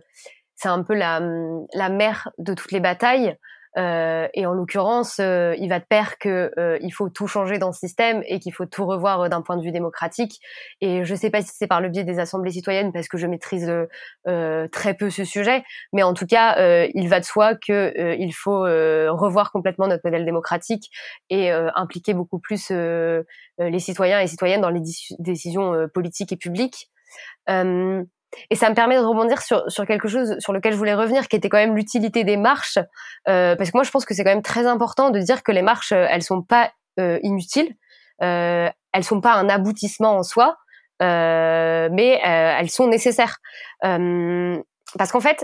[0.55, 1.19] c'est un peu la,
[1.73, 3.37] la mère de toutes les batailles.
[3.77, 7.71] Euh, et en l'occurrence, euh, il va de pair que euh, faut tout changer dans
[7.71, 10.39] ce système et qu'il faut tout revoir d'un point de vue démocratique.
[10.79, 13.17] Et je ne sais pas si c'est par le biais des assemblées citoyennes parce que
[13.17, 13.71] je maîtrise
[14.71, 18.61] très peu ce sujet, mais en tout cas, il va de soi que il faut
[18.61, 20.91] revoir complètement notre modèle démocratique
[21.31, 24.81] et impliquer beaucoup plus les citoyens et citoyennes dans les
[25.19, 26.89] décisions politiques et publiques.
[28.49, 31.27] Et ça me permet de rebondir sur, sur quelque chose sur lequel je voulais revenir,
[31.27, 32.79] qui était quand même l'utilité des marches,
[33.27, 35.51] euh, parce que moi je pense que c'est quand même très important de dire que
[35.51, 37.75] les marches, euh, elles sont pas euh, inutiles,
[38.21, 40.57] euh, elles sont pas un aboutissement en soi,
[41.01, 43.37] euh, mais euh, elles sont nécessaires.
[43.81, 45.43] parce qu'en fait,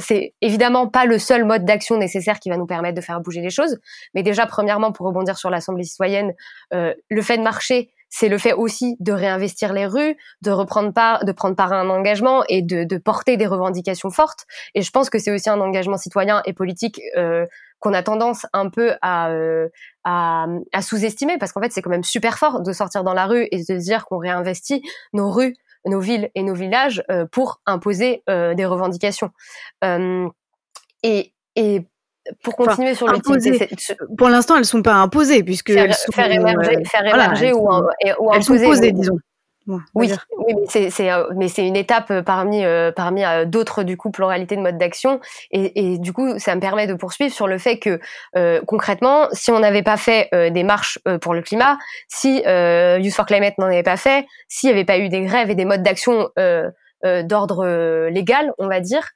[0.00, 3.40] c'est évidemment pas le seul mode d'action nécessaire qui va nous permettre de faire bouger
[3.40, 3.78] les choses.
[4.14, 6.34] Mais déjà, premièrement, pour rebondir sur l'Assemblée citoyenne,
[6.72, 11.24] le fait de marcher, c'est le fait aussi de réinvestir les rues, de reprendre part,
[11.24, 14.46] de prendre part à un engagement et de, de porter des revendications fortes.
[14.74, 17.46] Et je pense que c'est aussi un engagement citoyen et politique euh,
[17.78, 19.68] qu'on a tendance un peu à, euh,
[20.04, 23.26] à, à sous-estimer parce qu'en fait c'est quand même super fort de sortir dans la
[23.26, 24.82] rue et de dire qu'on réinvestit
[25.12, 25.54] nos rues,
[25.84, 29.30] nos villes et nos villages euh, pour imposer euh, des revendications.
[29.84, 30.28] Euh,
[31.02, 31.86] et, et
[32.42, 33.68] pour continuer sur l'utilité.
[34.16, 37.52] Pour l'instant, elles sont pas imposées puisque faire, elles sont, faire émerger, euh, faire émerger
[37.52, 37.86] ou, sont,
[38.20, 39.18] ou, elles sont posées, disons.
[39.66, 42.62] oui, oui, mais c'est c'est euh, mais c'est une étape euh, parmi
[42.94, 45.20] parmi d'autres du coup pluralité de modes d'action
[45.50, 47.98] et, et du coup ça me permet de poursuivre sur le fait que
[48.64, 53.58] concrètement si on n'avait pas fait des marches pour le climat, si Youth for Climate
[53.58, 56.30] n'en avait pas fait, s'il n'y avait pas eu des grèves et des modes d'action
[57.02, 59.08] d'ordre légal, on va dire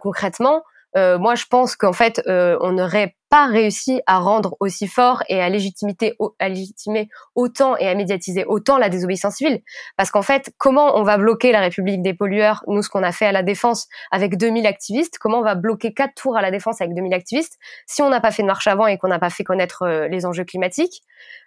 [0.00, 0.62] concrètement,
[0.96, 5.24] euh, moi je pense qu'en fait euh, on n'aurait pas réussi à rendre aussi fort
[5.28, 5.96] et à légitimer,
[6.38, 9.60] à légitimer autant et à médiatiser autant la désobéissance civile.
[9.96, 13.10] Parce qu'en fait comment on va bloquer la République des pollueurs nous ce qu'on a
[13.10, 15.18] fait à la défense avec 2000 activistes?
[15.18, 18.20] Comment on va bloquer quatre tours à la défense avec 2000 activistes si on n'a
[18.20, 21.02] pas fait de marche avant et qu'on n'a pas fait connaître euh, les enjeux climatiques?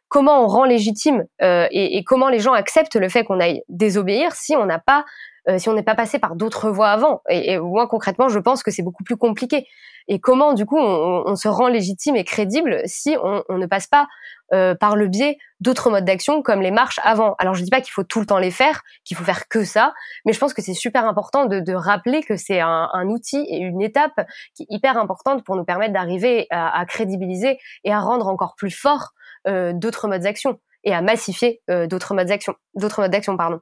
[0.09, 4.31] Comment on rend légitime et, et comment les gens acceptent le fait qu'on aille désobéir
[4.31, 5.03] si on n'a pas
[5.49, 7.21] euh, si on n'est pas passé par d'autres voies avant.
[7.29, 9.67] Et, et, moi, concrètement, je pense que c'est beaucoup plus compliqué.
[10.07, 13.65] Et comment, du coup, on, on se rend légitime et crédible si on, on ne
[13.65, 14.07] passe pas
[14.53, 17.35] euh, par le biais d'autres modes d'action comme les marches avant.
[17.37, 19.65] Alors, je dis pas qu'il faut tout le temps les faire, qu'il faut faire que
[19.65, 19.93] ça,
[20.25, 23.45] mais je pense que c'est super important de, de rappeler que c'est un, un, outil
[23.49, 24.25] et une étape
[24.55, 28.55] qui est hyper importante pour nous permettre d'arriver à, à, crédibiliser et à rendre encore
[28.55, 29.11] plus fort
[29.47, 33.59] euh, d'autres modes d'action et à massifier euh, d'autres modes d'action, d'autres modes d'action, pardon.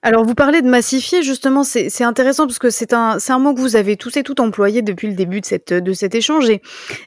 [0.00, 3.60] Alors vous parlez de massifier, justement, c'est intéressant parce que c'est un, un mot que
[3.60, 6.48] vous avez tous et toutes employé depuis le début de, cet échange.
[6.48, 6.62] Et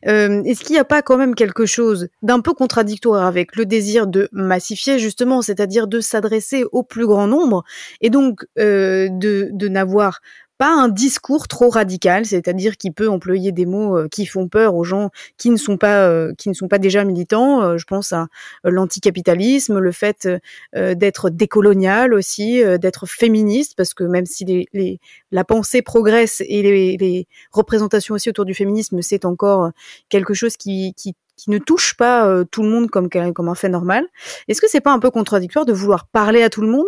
[0.08, 3.66] euh, est-ce qu'il n'y a pas quand même quelque chose d'un peu contradictoire avec le
[3.66, 7.64] désir de massifier, justement, c'est-à-dire de s'adresser au plus grand nombre
[8.02, 10.20] et donc euh, de n'avoir
[10.62, 14.76] pas un discours trop radical, c'est-à-dire qui peut employer des mots euh, qui font peur
[14.76, 17.64] aux gens qui ne sont pas euh, qui ne sont pas déjà militants.
[17.64, 18.28] Euh, je pense à
[18.64, 20.30] l'anticapitalisme, le fait
[20.76, 25.00] d'être décolonial aussi, d'être féministe, parce que même si les, les,
[25.32, 29.72] la pensée progresse et les, les, représentations aussi autour du féminisme, c'est encore
[30.10, 33.70] quelque chose qui, qui qui ne touche pas tout le monde comme, comme un fait
[33.70, 34.06] normal.
[34.48, 36.86] Est-ce que c'est pas un peu contradictoire de vouloir parler à tout le monde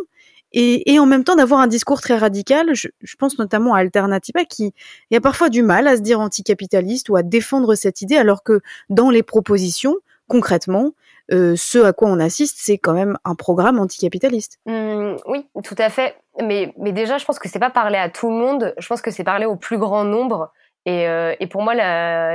[0.54, 2.74] et, en même temps d'avoir un discours très radical.
[2.74, 2.88] Je,
[3.18, 4.74] pense notamment à Alternativa qui
[5.14, 8.62] a parfois du mal à se dire anticapitaliste ou à défendre cette idée, alors que
[8.89, 9.95] dans les propositions,
[10.28, 10.91] concrètement,
[11.32, 14.60] euh, ce à quoi on assiste, c'est quand même un programme anticapitaliste.
[14.66, 16.16] Mmh, oui, tout à fait.
[16.41, 18.74] Mais, déjà, je pense que c'est pas parler à tout le monde.
[18.78, 20.51] Je pense que c'est parler au plus grand nombre.
[20.86, 21.74] Et, euh, pour moi,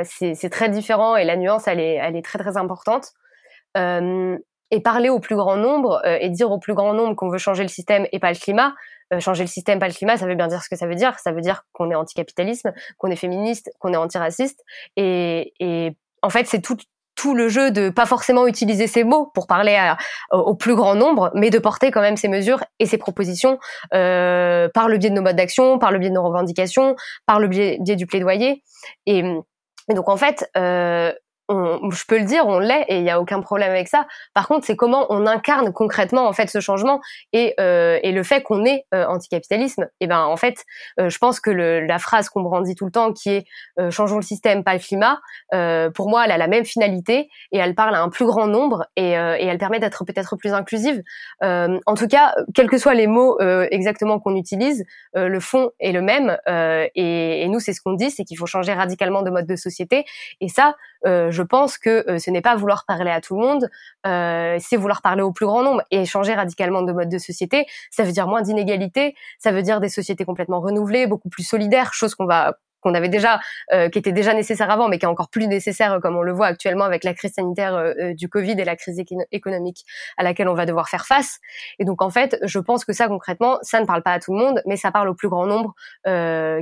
[0.04, 3.12] c'est très différent et la nuance, elle est, elle est très très importante.
[3.76, 4.38] Euh,
[4.70, 7.62] et parler au plus grand nombre et dire au plus grand nombre qu'on veut changer
[7.62, 8.74] le système et pas le climat,
[9.18, 11.18] changer le système, pas le climat, ça veut bien dire ce que ça veut dire.
[11.18, 14.62] Ça veut dire qu'on est anticapitalisme, qu'on est féministe, qu'on est antiraciste.
[14.96, 16.76] Et, et en fait, c'est tout,
[17.18, 19.76] tout le jeu de pas forcément utiliser ces mots pour parler
[20.30, 23.58] au plus grand nombre, mais de porter quand même ces mesures et ces propositions
[23.92, 26.94] euh, par le biais de nos modes d'action, par le biais de nos revendications,
[27.26, 28.62] par le biais, du plaidoyer.
[29.06, 31.12] Et, et, donc en fait, euh,
[31.48, 34.06] je peux le dire, on l'est et il n'y a aucun problème avec ça.
[34.34, 37.00] Par contre, c'est comment on incarne concrètement en fait ce changement
[37.32, 39.88] et, euh, et le fait qu'on est euh, anticapitalisme.
[40.00, 40.64] Et ben en fait,
[41.00, 43.44] euh, je pense que le, la phrase qu'on brandit tout le temps, qui est
[43.78, 45.20] euh, changeons le système, pas le climat,
[45.54, 48.46] euh, pour moi, elle a la même finalité et elle parle à un plus grand
[48.46, 51.02] nombre et, et elle permet d'être peut-être plus inclusive.
[51.40, 53.38] en tout cas, quels que soient les mots
[53.70, 54.84] exactement qu'on utilise,
[55.14, 56.36] le fond est le même.
[56.94, 59.56] Et, et, nous, c'est ce qu'on dit, c'est qu'il faut changer radicalement de mode de
[59.56, 60.04] société.
[60.40, 60.74] Et ça,
[61.06, 63.70] euh, je pense que euh, ce n'est pas vouloir parler à tout le monde,
[64.06, 67.64] euh, c'est vouloir parler au plus grand nombre et changer radicalement de mode de société.
[67.92, 71.94] Ça veut dire moins d'inégalités, ça veut dire des sociétés complètement renouvelées, beaucoup plus solidaires,
[71.94, 73.40] chose qu'on va qu'on avait déjà,
[73.90, 76.46] qui était déjà nécessaire avant, mais qui est encore plus nécessaire, comme on le voit
[76.46, 79.84] actuellement avec la crise sanitaire du Covid et la crise économique
[80.16, 81.40] à laquelle on va devoir faire face.
[81.80, 84.32] Et donc en fait, je pense que ça concrètement, ça ne parle pas à tout
[84.32, 85.74] le monde, mais ça parle au plus grand nombre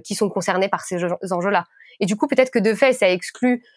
[0.00, 1.66] qui sont concernés par ces enjeux-là.
[2.00, 3.75] Et du coup, peut-être que de fait, ça exclut euh,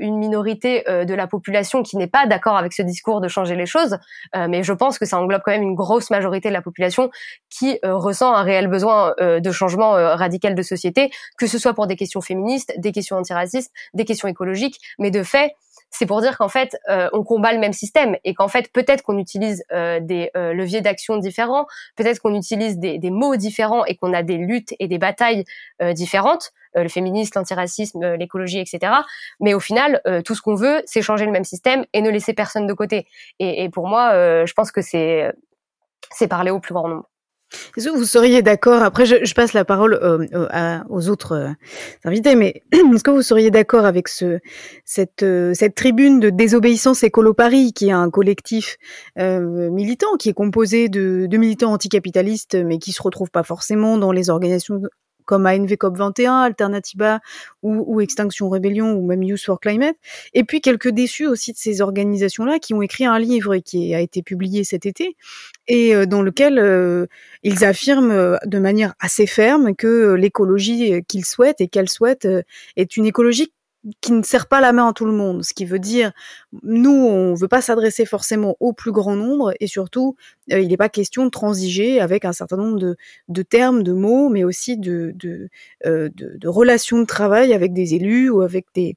[0.00, 3.56] une minorité euh, de la population qui n'est pas d'accord avec ce discours de changer
[3.56, 3.98] les choses,
[4.34, 7.10] euh, mais je pense que ça englobe quand même une grosse majorité de la population
[7.48, 11.96] qui ressent un réel besoin de changement radical de société, que ce soit pour des
[11.96, 15.54] questions féministes, des questions antiracistes, des questions écologiques, mais de fait,
[15.90, 16.76] c'est pour dire qu'en fait,
[17.12, 21.66] on combat le même système et qu'en fait, peut-être qu'on utilise des leviers d'action différents,
[21.96, 25.44] peut-être qu'on utilise des, mots différents et qu'on a des luttes et des batailles
[25.92, 28.92] différentes, euh, le féminisme, l'antiracisme, euh, l'écologie, etc.
[29.40, 32.10] Mais au final, euh, tout ce qu'on veut, c'est changer le même système et ne
[32.10, 33.08] laisser personne de côté.
[33.40, 35.32] Et, et pour moi, je pense que c'est
[36.12, 37.09] c'est parler au plus grand nombre.
[37.76, 39.98] Est-ce que vous seriez d'accord, après je, je, passe la parole
[40.50, 41.54] à, aux autres
[42.04, 44.38] invités, mais est-ce que vous seriez d'accord avec ce,
[44.84, 45.24] cette,
[45.54, 48.76] cette tribune de désobéissance écolo Paris, qui est un collectif
[49.16, 54.12] militant, qui est composé de, de militants anticapitalistes, mais qui se retrouvent pas forcément dans
[54.12, 54.80] les organisations
[55.30, 57.20] comme ANV COP21, Alternativa
[57.62, 59.94] ou, ou, Extinction Rebellion ou même Youth for Climate.
[60.34, 64.00] Et puis quelques déçus aussi de ces organisations-là qui ont écrit un livre qui a
[64.00, 65.16] été publié cet été
[65.68, 67.06] et euh, dans lequel euh,
[67.44, 72.26] ils affirment euh, de manière assez ferme que l'écologie qu'ils souhaitent et qu'elles souhaitent
[72.74, 73.52] est une écologie
[74.00, 76.12] qui ne sert pas la main à tout le monde, ce qui veut dire
[76.62, 80.16] nous on veut pas s'adresser forcément au plus grand nombre et surtout
[80.52, 82.96] euh, il n'est pas question de transiger avec un certain nombre de,
[83.28, 85.48] de termes, de mots, mais aussi de de,
[85.86, 88.96] euh, de, de, relations de travail avec des élus ou avec des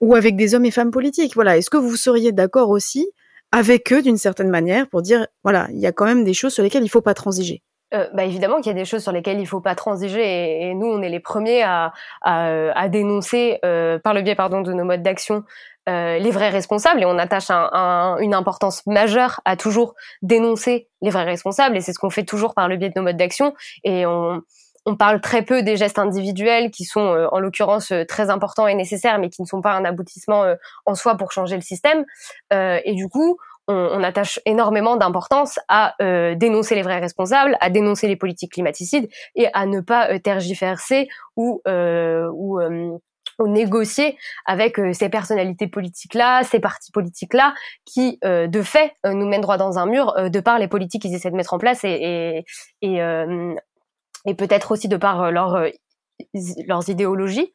[0.00, 1.34] ou avec des hommes et femmes politiques.
[1.34, 3.08] Voilà, est-ce que vous seriez d'accord aussi
[3.52, 6.52] avec eux d'une certaine manière pour dire voilà il y a quand même des choses
[6.54, 7.62] sur lesquelles il faut pas transiger?
[7.94, 10.74] Euh, bah évidemment qu'il y a des choses sur lesquelles il faut pas transiger et,
[10.74, 14.72] nous on est les premiers à, à, à dénoncer euh, par le biais pardon de
[14.72, 15.44] nos modes d'action
[15.88, 17.00] euh, les vrais responsables.
[17.00, 21.76] Et on attache un, un, une importance majeure à toujours dénoncer les vrais responsables.
[21.76, 23.54] Et c'est ce qu'on fait toujours par le biais de nos modes d'action.
[23.84, 24.42] Et on,
[24.84, 28.66] on parle très peu des gestes individuels qui sont euh, en l'occurrence euh, très importants
[28.66, 30.44] et nécessaires mais qui ne sont pas un aboutissement
[30.86, 32.04] en soi pour changer le système.
[32.50, 33.38] Et du coup
[33.68, 39.08] on, attache énormément d'importance à euh, dénoncer les vrais responsables, à dénoncer les politiques climaticides
[39.34, 42.60] et à ne pas euh, tergiverser ou euh, ou,
[43.46, 47.52] négocier avec ces personnalités politiques-là, ces partis politiques-là,
[47.84, 51.30] qui de fait nous mènent droit dans un mur de par les politiques qu'ils essaient
[51.30, 52.44] de mettre en place et
[52.80, 55.66] peut-être aussi de par leur,
[56.66, 57.52] leurs idéologies.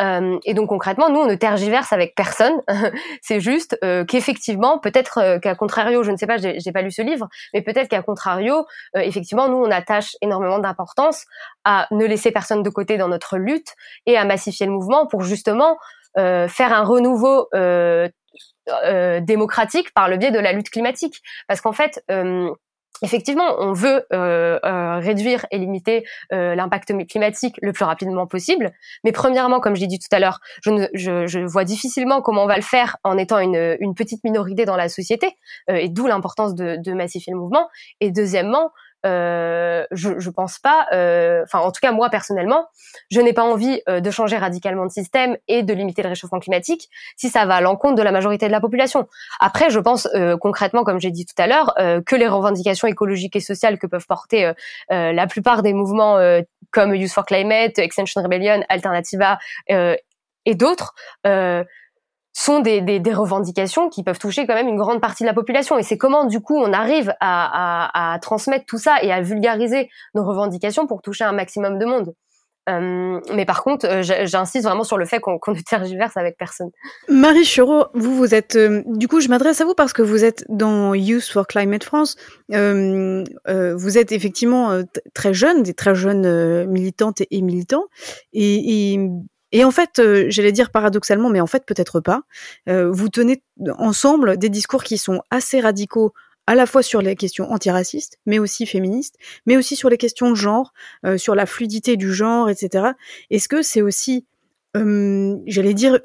[0.00, 2.54] Euh, et donc concrètement, nous, on ne tergiverse avec personne.
[3.22, 6.90] c'est juste euh, qu'effectivement, peut-être euh, qu'à contrario, je ne sais pas, j'ai pas lu
[6.90, 11.24] ce livre, mais peut-être qu'à contrario, effectivement, nous, on attache énormément d'importance
[11.64, 13.74] à ne laisser personne de côté dans notre lutte
[14.06, 15.78] et à massifier le mouvement pour justement
[16.16, 17.48] faire un renouveau
[19.20, 21.22] démocratique par le biais de la lutte climatique.
[21.46, 22.02] Parce qu'en fait,
[23.02, 28.72] Effectivement, on veut euh, euh, réduire et limiter euh, l'impact climatique le plus rapidement possible.
[29.04, 32.56] Mais premièrement, comme je l'ai dit tout à l'heure, je, vois difficilement comment on va
[32.56, 35.34] le faire en étant une, petite minorité dans la société,
[35.68, 37.68] et d'où l'importance de, de massifier le mouvement.
[38.00, 38.70] Et deuxièmement,
[39.06, 42.66] euh, je, je pense pas, euh, enfin en tout cas moi personnellement,
[43.10, 46.40] je n'ai pas envie euh, de changer radicalement de système et de limiter le réchauffement
[46.40, 49.08] climatique si ça va à l'encontre de la majorité de la population.
[49.40, 50.08] Après, je pense
[50.40, 51.74] concrètement, comme j'ai dit tout à l'heure,
[52.04, 54.52] que les revendications écologiques et sociales que peuvent porter
[54.90, 56.18] la plupart des mouvements
[56.70, 59.38] comme Youth for Climate, Extension Rebellion, Alternativa
[59.68, 60.94] et d'autres
[62.38, 65.76] sont des, revendications qui peuvent toucher quand même une grande partie de la population.
[65.76, 70.24] Et c'est comment, du coup, on arrive à, transmettre tout ça et à vulgariser nos
[70.24, 72.14] revendications pour toucher un maximum de monde.
[72.68, 76.36] Euh, mais par contre, euh, j'insiste vraiment sur le fait qu'on qu ne tergiverse avec
[76.36, 76.68] personne.
[77.08, 80.22] Marie Chureau, vous, vous êtes, euh, du coup, je m'adresse à vous parce que vous
[80.22, 82.16] êtes dans Youth for Climate France.
[82.50, 84.82] Vous êtes effectivement
[85.14, 87.86] très jeune, des très jeunes militantes et, militants.
[88.34, 88.98] Et
[89.52, 92.22] et en fait, euh, j'allais dire paradoxalement, mais en fait peut-être pas,
[92.68, 93.42] euh, vous tenez
[93.78, 96.12] ensemble des discours qui sont assez radicaux
[96.46, 100.30] à la fois sur les questions antiracistes, mais aussi féministes, mais aussi sur les questions
[100.30, 100.72] de genre,
[101.04, 102.92] euh, sur la fluidité du genre, etc.
[103.30, 104.26] Est-ce que c'est aussi,
[104.74, 105.98] j'allais dire,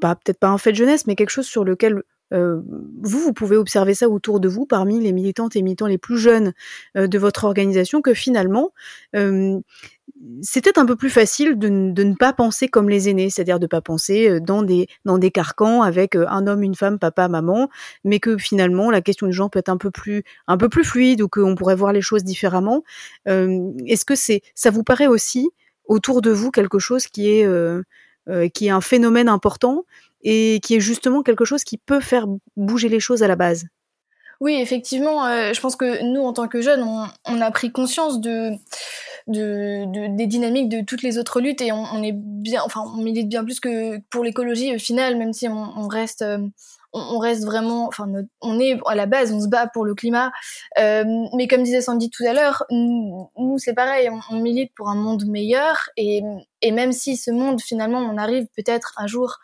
[0.00, 3.56] bah, peut-être pas un fait de jeunesse, mais quelque chose sur lequel vous, vous pouvez
[3.56, 6.52] observer ça autour de vous parmi les militantes et militants les plus jeunes
[6.96, 8.72] de votre organisation, que finalement,
[10.42, 13.68] c'était un peu plus facile de, ne pas penser comme les aînés, c'est-à-dire de ne
[13.68, 17.28] pas penser euh, dans des dans des carcans avec euh, un homme, une femme, papa,
[17.28, 17.68] maman,
[18.04, 20.84] mais que finalement la question du genre peut être un peu plus un peu plus
[20.84, 22.82] fluide ou qu'on pourrait voir les choses différemment.
[23.28, 25.50] Euh, Est-ce que c'est ça vous paraît aussi
[25.84, 27.46] autour de vous quelque chose qui est
[28.52, 29.84] qui est un phénomène important
[30.22, 33.66] et qui est justement quelque chose qui peut faire bouger les choses à la base?
[34.40, 38.50] Oui, effectivement, je pense que nous en tant que jeunes, on a pris conscience de
[39.26, 43.02] de, de, des dynamiques de toutes les autres luttes et on, est bien, enfin, on
[43.02, 46.38] milite bien plus que pour l'écologie au final, même si on, reste, euh,
[46.92, 48.06] on, reste vraiment, enfin,
[48.40, 50.30] on est à la base, on se bat pour le climat,
[50.78, 51.04] euh,
[51.34, 55.24] mais comme disait Sandy tout à l'heure, nous, c'est pareil, on, milite pour un monde
[55.26, 56.22] meilleur et,
[56.62, 59.38] et même si ce monde finalement, on arrive peut-être un jour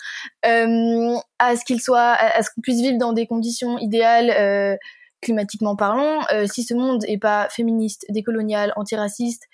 [0.47, 4.31] euh, à ce qu'il soit, à, ce qu'on puisse vivre dans des conditions idéales.
[4.31, 4.77] Euh,
[5.23, 9.45] climatiquement parlant, euh, si ce monde est pas féministe, décolonial, antiraciste,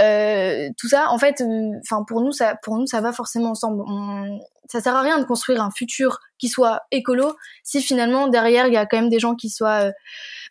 [0.00, 3.50] euh, tout ça, en fait, euh, enfin pour nous ça, pour nous ça va forcément
[3.50, 3.82] ensemble.
[3.86, 8.66] On, ça sert à rien de construire un futur qui soit écolo si finalement derrière
[8.66, 9.90] il y a quand même des gens qui soient,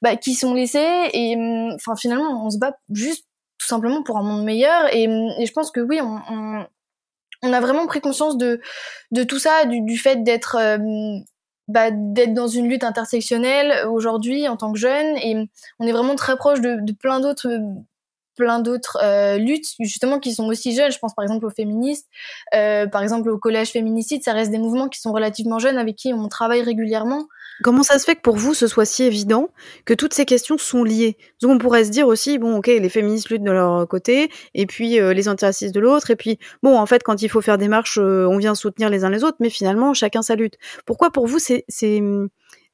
[0.01, 3.25] bah, qui sont laissés et mm, enfin finalement on se bat juste
[3.57, 6.19] tout simplement pour un monde meilleur et, et je pense que oui on,
[7.43, 8.59] on, a vraiment pris conscience de
[9.11, 10.57] de tout ça, du fait d'être
[11.69, 15.47] bah, d'être dans une lutte intersectionnelle aujourd'hui en tant que jeune et
[15.79, 17.47] on est vraiment très proche de, de plein d'autres
[18.35, 20.91] plein d'autres euh, luttes justement qui sont aussi jeunes.
[20.91, 22.07] Je pense par exemple aux féministes,
[22.55, 25.95] euh, par exemple au collège féminicide, ça reste des mouvements qui sont relativement jeunes avec
[25.95, 27.27] qui on travaille régulièrement.
[27.63, 29.49] Comment ça se fait que pour vous ce soit si évident
[29.85, 31.17] que toutes ces questions sont liées?
[31.41, 34.65] Donc on pourrait se dire aussi bon ok les féministes luttent de leur côté et
[34.65, 37.57] puis euh, les antiracistes de l'autre et puis bon en fait quand il faut faire
[37.57, 40.57] des marches euh, on vient soutenir les uns les autres mais finalement chacun sa lutte.
[40.85, 41.65] Pourquoi pour vous c'est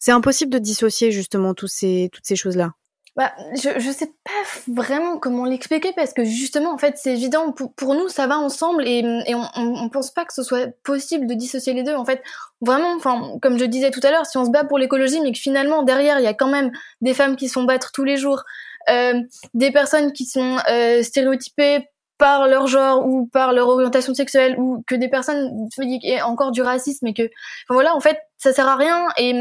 [0.07, 2.73] impossible de dissocier justement toutes ces choses là
[3.15, 4.31] bah, je, je sais pas
[4.67, 7.53] vraiment comment l'expliquer parce que justement, en fait, c'est évident.
[7.53, 10.67] Pour, pour, nous, ça va ensemble et, et on, on, pense pas que ce soit
[10.83, 11.95] possible de dissocier les deux.
[11.95, 12.21] En fait,
[12.59, 15.31] vraiment, enfin, comme je disais tout à l'heure, si on se bat pour l'écologie, mais
[15.31, 18.17] que finalement derrière, il y a quand même des femmes qui sont battre tous les
[18.17, 18.43] jours,
[18.89, 19.21] euh,
[19.53, 21.87] des personnes qui sont euh, stéréotypées
[22.17, 25.69] par leur genre ou par leur orientation sexuelle ou que des personnes
[26.03, 29.33] et encore du racisme et que enfin voilà en fait ça sert à rien et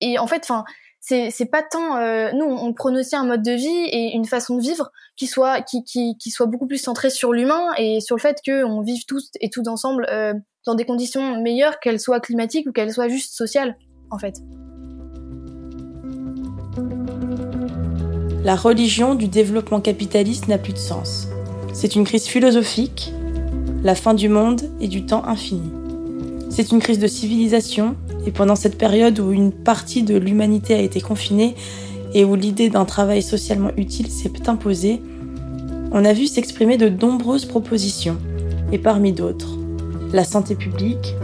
[0.00, 0.64] et en fait enfin
[1.08, 4.24] c'est c'est pas tant euh, nous on, prône aussi un mode de vie et une
[4.24, 8.00] façon de vivre qui soit qui qui, qui soit beaucoup plus centrée sur l'humain et
[8.00, 10.34] sur le fait que on vive tous et tous ensemble euh,
[10.66, 13.76] dans des conditions meilleures qu'elles soient climatiques ou qu'elles soient juste sociales
[14.10, 14.34] en fait.
[18.42, 21.28] La religion du développement capitaliste n'a plus de sens.
[21.72, 23.12] C'est une crise philosophique,
[23.84, 25.70] la fin du monde et du temps infini.
[26.50, 27.96] C'est une crise de civilisation
[28.26, 31.54] et pendant cette période où une partie de l'humanité a été confinée
[32.12, 35.00] et où l'idée d'un travail socialement utile s'est imposée,
[35.92, 38.18] on a vu s'exprimer de nombreuses propositions,
[38.72, 39.56] et parmi d'autres,
[40.12, 41.14] la santé publique,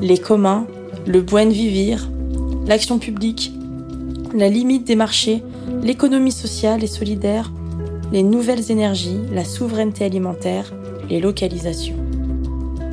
[0.00, 0.66] les communs,
[1.06, 2.08] le buen vivir,
[2.66, 3.52] l'action publique,
[4.34, 5.42] la limite des marchés,
[5.82, 7.52] l'économie sociale et solidaire,
[8.12, 10.72] les nouvelles énergies, la souveraineté alimentaire,
[11.08, 11.96] les localisations.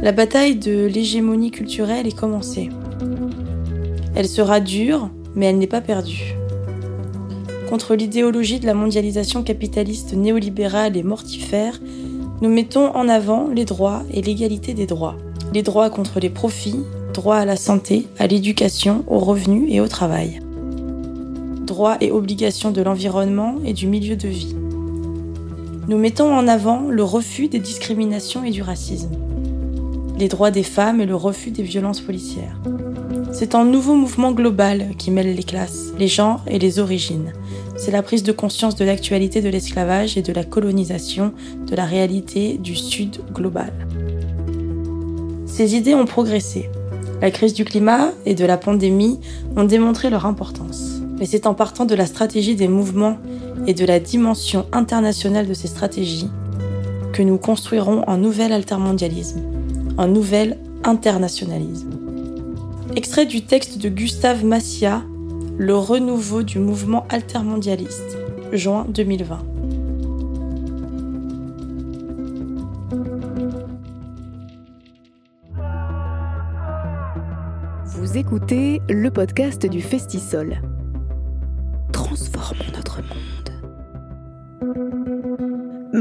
[0.02, 2.70] La bataille de l'hégémonie culturelle est commencée.
[4.18, 6.34] Elle sera dure, mais elle n'est pas perdue.
[7.70, 11.80] Contre l'idéologie de la mondialisation capitaliste néolibérale et mortifère,
[12.42, 15.18] nous mettons en avant les droits et l'égalité des droits.
[15.54, 16.80] Les droits contre les profits,
[17.14, 20.40] droit à la santé, à l'éducation, aux revenus et au travail.
[21.68, 24.56] Droits et obligations de l'environnement et du milieu de vie.
[25.88, 29.12] Nous mettons en avant le refus des discriminations et du racisme.
[30.18, 32.60] Les droits des femmes et le refus des violences policières.
[33.40, 37.34] C'est un nouveau mouvement global qui mêle les classes, les genres et les origines.
[37.76, 41.36] C'est la prise de conscience de l'actualité de l'esclavage et de la colonisation,
[41.68, 43.72] de la réalité du Sud global.
[45.46, 46.72] Ces idées ont progressé.
[47.22, 49.20] La crise du climat et de la pandémie
[49.56, 50.94] ont démontré leur importance.
[51.20, 53.20] Mais c'est en partant de la stratégie des mouvements
[53.68, 56.32] et de la dimension internationale de ces stratégies
[57.14, 59.44] que nous construirons un nouvel altermondialisme,
[60.00, 61.97] un nouvel internationalisme.
[62.98, 65.04] Extrait du texte de Gustave Massia,
[65.60, 68.18] Le renouveau du mouvement altermondialiste,
[68.52, 69.46] juin 2020.
[77.86, 80.60] Vous écoutez le podcast du Festisol.
[81.94, 83.48] Transformons notre monde.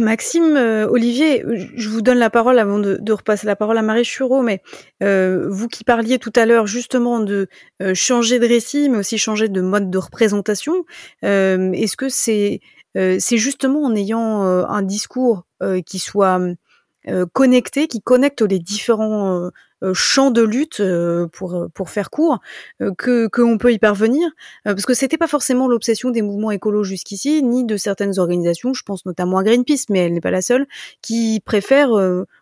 [0.07, 1.45] Maxime, euh, Olivier,
[1.75, 4.63] je vous donne la parole avant de, repasser la parole à Marie Chureau, mais
[5.03, 7.49] euh, vous qui parliez tout à l'heure justement de
[7.83, 10.85] euh, changer de récit, mais aussi changer de mode de représentation,
[11.23, 12.61] est-ce que c'est
[12.95, 15.45] c'est justement en ayant un discours
[15.85, 16.41] qui soit
[17.33, 19.51] connecté, qui connecte les différents
[19.93, 22.39] champ de lutte euh, pour pour faire court
[22.81, 24.29] euh, que qu'on peut y parvenir
[24.65, 28.83] parce que c'était pas forcément l'obsession des mouvements écolos jusqu'ici ni de certaines organisations je
[28.83, 30.67] pense notamment à Greenpeace mais elle n'est pas la seule
[31.03, 31.91] qui préfère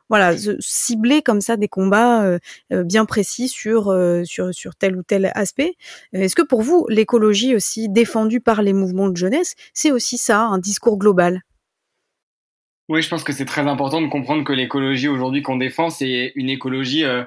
[0.08, 2.38] voilà cibler comme ça des combats
[2.70, 5.74] bien précis sur sur sur tel ou tel aspect.
[6.12, 10.40] Est-ce que pour vous l'écologie aussi défendue par les mouvements de jeunesse c'est aussi ça
[10.42, 11.42] un discours global?
[12.88, 16.32] Oui, je pense que c'est très important de comprendre que l'écologie aujourd'hui qu'on défend, c'est
[16.34, 17.24] une écologie euh,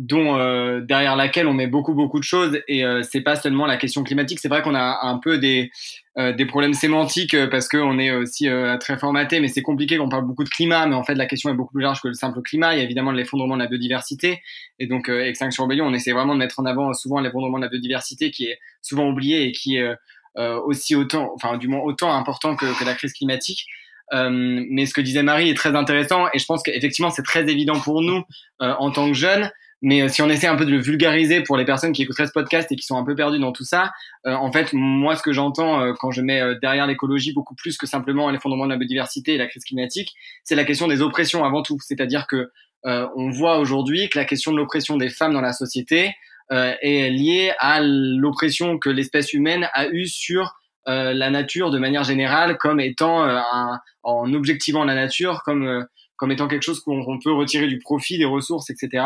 [0.00, 3.66] dont euh, derrière laquelle on met beaucoup beaucoup de choses et euh, c'est pas seulement
[3.66, 4.38] la question climatique.
[4.40, 5.70] C'est vrai qu'on a un peu des
[6.16, 8.48] euh, des problèmes sémantiques parce qu'on est aussi
[8.80, 9.98] très formaté, mais c'est compliqué.
[10.00, 12.08] On parle beaucoup de climat, mais en fait la question est beaucoup plus large que
[12.08, 12.74] le simple climat.
[12.74, 14.40] Il y a évidemment l'effondrement de la biodiversité
[14.78, 17.68] et donc Extinction Rebellion, on essaie vraiment de mettre en avant souvent l'effondrement de la
[17.68, 19.94] biodiversité qui est souvent oublié et qui est
[20.36, 23.66] aussi autant, enfin du moins autant important que, que la crise climatique.
[24.12, 27.48] Euh, mais ce que disait Marie est très intéressant et je pense qu'effectivement c'est très
[27.48, 28.24] évident pour nous
[28.62, 29.50] euh, en tant que jeunes.
[29.82, 32.26] Mais euh, si on essaie un peu de le vulgariser pour les personnes qui écouteraient
[32.26, 33.92] ce podcast et qui sont un peu perdues dans tout ça,
[34.26, 38.28] en fait, moi, ce que j'entends quand je mets derrière l'écologie beaucoup plus que simplement
[38.30, 40.12] l'effondrement de la biodiversité et la crise climatique,
[40.44, 41.78] c'est la question des oppressions avant tout.
[41.80, 42.50] C'est-à-dire que
[42.84, 46.14] on voit aujourd'hui que la question de l'oppression des femmes dans la société
[46.50, 52.04] est liée à l'oppression que l'espèce humaine a eue sur euh, la nature de manière
[52.04, 55.84] générale comme étant euh, un, en objectivant la nature comme euh,
[56.16, 59.04] comme étant quelque chose qu'on peut retirer du profit des ressources etc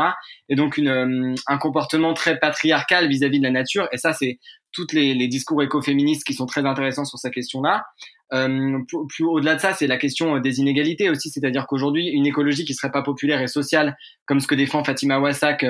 [0.49, 3.89] et donc une, un comportement très patriarcal vis-à-vis de la nature.
[3.93, 4.39] Et ça c'est
[4.72, 7.85] toutes les, les discours écoféministes qui sont très intéressants sur cette question là
[8.33, 12.64] euh, plus, au-delà de ça, c'est la question des inégalités aussi, c'est-à-dire qu'aujourd'hui, une écologie
[12.64, 13.97] qui serait pas populaire et sociale,
[14.27, 15.64] comme ce que défend Fatima Wassak,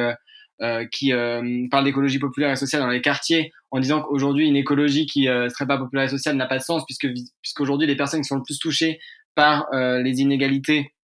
[0.62, 4.54] euh, qui euh, parle d'écologie populaire et sociale dans les quartiers, en disant qu'aujourd'hui une
[4.54, 7.08] écologie qui euh, serait pas populaire et sociale n'a pas de sens, puisque
[7.42, 9.00] puisqu'aujourd'hui les personnes qui sont le plus touchées
[9.34, 10.94] par les inégalités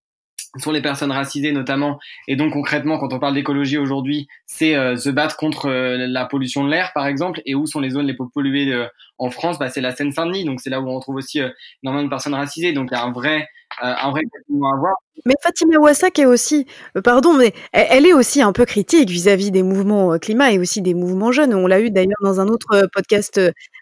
[0.59, 1.99] sont les personnes racisées notamment.
[2.29, 6.71] Et donc concrètement, quand on parle d'écologie aujourd'hui, c'est se battre contre la pollution de
[6.71, 7.43] l'air, par exemple.
[7.45, 8.87] Et où sont les zones les plus polluées
[9.21, 11.41] en France bah, C'est la Seine-Saint-Denis, donc c'est là où on retrouve aussi
[11.83, 12.73] énormément de personnes racisées.
[12.73, 13.49] Donc il y a un vrai
[13.83, 14.97] euh, un vrai à avoir.
[15.27, 16.67] Mais Fatima Ouassak est aussi,
[16.97, 20.59] euh, pardon, mais elle est aussi un peu critique vis-à-vis des mouvements euh, climat et
[20.59, 21.55] aussi des mouvements jeunes.
[21.55, 23.39] On l'a eu d'ailleurs dans un autre podcast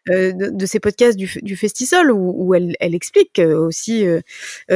[0.09, 4.07] de, ces podcasts du, du Festisol où, elle, explique aussi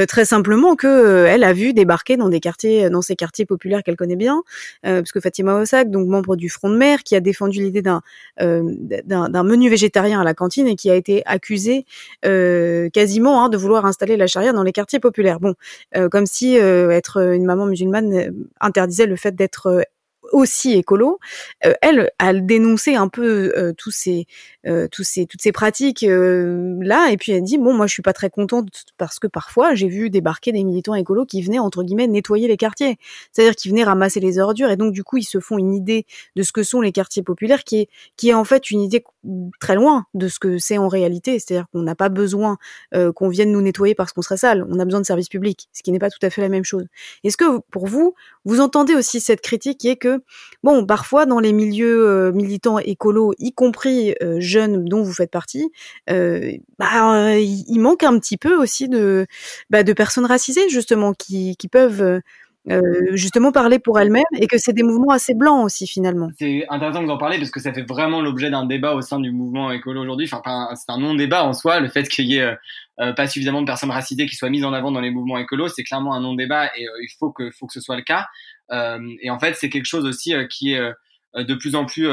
[0.09, 3.97] très simplement que elle a vu débarquer dans des quartiers, dans ces quartiers populaires qu'elle
[3.97, 4.43] connaît bien,
[4.83, 8.03] parce que Fatima Ouassak, donc membre du Front de Mer, qui a défendu l'idée d'un
[8.39, 11.85] d'un menu végétarien à la cantine et qui a été accusé
[12.23, 15.41] quasiment hein, de vouloir installer la charia dans les quartiers populaire.
[15.41, 15.55] Bon,
[15.97, 18.31] euh, comme si euh, être une maman musulmane euh,
[18.61, 19.85] interdisait le fait d'être
[20.33, 21.19] aussi écolo,
[21.65, 24.27] euh, elle a dénoncé un peu euh, tous ces,
[24.67, 28.03] euh, tous ces, toutes ces pratiques là, et puis elle dit bon, moi je suis
[28.03, 31.85] pas très contente parce que parfois j'ai vu débarquer des militants écolos qui venaient entre
[31.85, 32.99] guillemets nettoyer les quartiers,
[33.31, 36.07] c'est-à-dire qui venaient ramasser les ordures, et donc du coup ils se font une idée
[36.35, 39.05] de ce que sont les quartiers populaires, qui est, qui est en fait une idée
[39.61, 42.57] très loin de ce que c'est en réalité, c'est-à-dire qu'on n'a pas besoin
[43.15, 45.83] qu'on vienne nous nettoyer parce qu'on serait sale, on a besoin de services publics, ce
[45.83, 46.87] qui n'est pas tout à fait la même chose.
[47.23, 48.15] Est-ce que pour vous,
[48.45, 50.22] vous entendez aussi cette critique qui est que
[50.63, 55.31] bon, parfois dans les milieux euh, militants écolos, y compris euh, jeunes dont vous faites
[55.31, 55.71] partie,
[56.11, 59.27] euh, bah, il manque un petit peu aussi de,
[59.71, 62.21] bah, personnes racisées justement qui, peuvent
[63.13, 66.31] justement parler pour elles-mêmes et que c'est des mouvements assez blancs aussi finalement.
[66.39, 69.01] C'est intéressant que vous en parlez parce que ça fait vraiment l'objet d'un débat au
[69.01, 70.29] sein du mouvement écolo aujourd'hui.
[70.31, 72.57] Enfin, c'est un non-débat en soi, le fait qu'il y ait
[72.97, 75.83] pas suffisamment de personnes racisées qui soient mises en avant dans les mouvements écolos, c'est
[75.83, 78.27] clairement un non-débat et il faut que ce soit le cas.
[78.73, 81.85] Euh, et en fait, c'est quelque chose aussi euh, qui est euh, de plus en
[81.85, 82.09] plus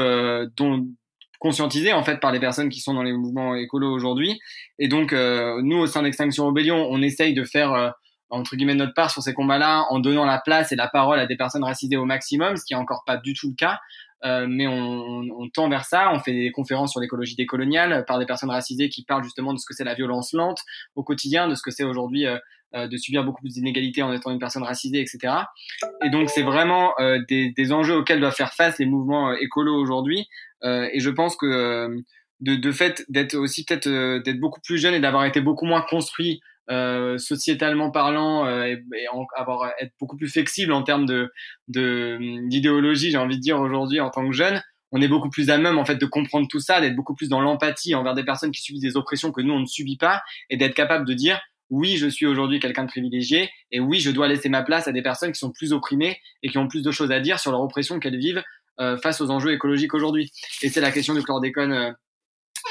[1.38, 4.38] conscientisé en fait par les personnes qui sont dans les mouvements écolos aujourd'hui.
[4.78, 7.94] Et donc, nous, au sein d'Extinction Rebellion, on essaye de faire
[8.30, 11.26] entre guillemets notre part sur ces combats-là en donnant la place et la parole à
[11.26, 13.78] des personnes racisées au maximum, ce qui est encore pas du tout le cas.
[14.22, 16.12] Mais on, on, tend vers ça.
[16.12, 19.58] On fait des conférences sur l'écologie décoloniale par des personnes racisées qui parlent justement de
[19.58, 20.60] ce que c'est la violence lente
[20.94, 22.26] au quotidien, de ce que c'est aujourd'hui
[22.74, 25.34] de subir beaucoup plus d'inégalités en étant une personne racisée, etc.
[26.04, 29.76] Et donc c'est vraiment euh, des, des, enjeux auxquels doivent faire face les mouvements écolos
[29.76, 30.28] aujourd'hui.
[30.62, 31.88] et je pense que
[32.40, 33.88] de, de fait d'être aussi peut-être
[34.22, 36.40] d'être beaucoup plus jeune et d'avoir été beaucoup moins construit
[36.70, 38.78] euh, sociétalement parlant euh, et,
[39.36, 41.32] avoir être beaucoup plus flexible en termes de
[41.66, 44.62] d'idéologie j'ai envie de dire aujourd'hui en tant que jeune
[44.92, 47.28] on est beaucoup plus à même en fait de comprendre tout ça d'être beaucoup plus
[47.28, 50.22] dans l'empathie envers des personnes qui subissent des oppressions que nous on ne subit pas
[50.48, 51.40] et d'être capable de dire
[51.70, 54.92] oui, je suis aujourd'hui quelqu'un de privilégié et oui, je dois laisser ma place à
[54.92, 57.52] des personnes qui sont plus opprimées et qui ont plus de choses à dire sur
[57.52, 58.42] leur oppression qu'elles vivent
[58.80, 60.32] euh, face aux enjeux écologiques aujourd'hui.
[60.62, 61.94] Et c'est la question du chlordécone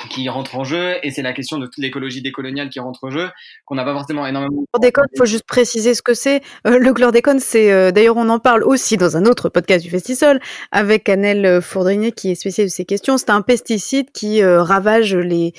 [0.09, 3.29] qui rentre en jeu et c'est la question de l'écologie décoloniale qui rentre en jeu
[3.65, 4.61] qu'on n'a pas forcément énormément.
[4.61, 6.41] Le chlordécone, il faut juste préciser ce que c'est.
[6.67, 9.89] Euh, le chlordécone, c'est euh, d'ailleurs on en parle aussi dans un autre podcast du
[9.89, 10.39] Festisol
[10.71, 13.17] avec Annelle Fourdrinier qui est spécialiste de ces questions.
[13.17, 15.53] C'est un pesticide qui euh, ravage les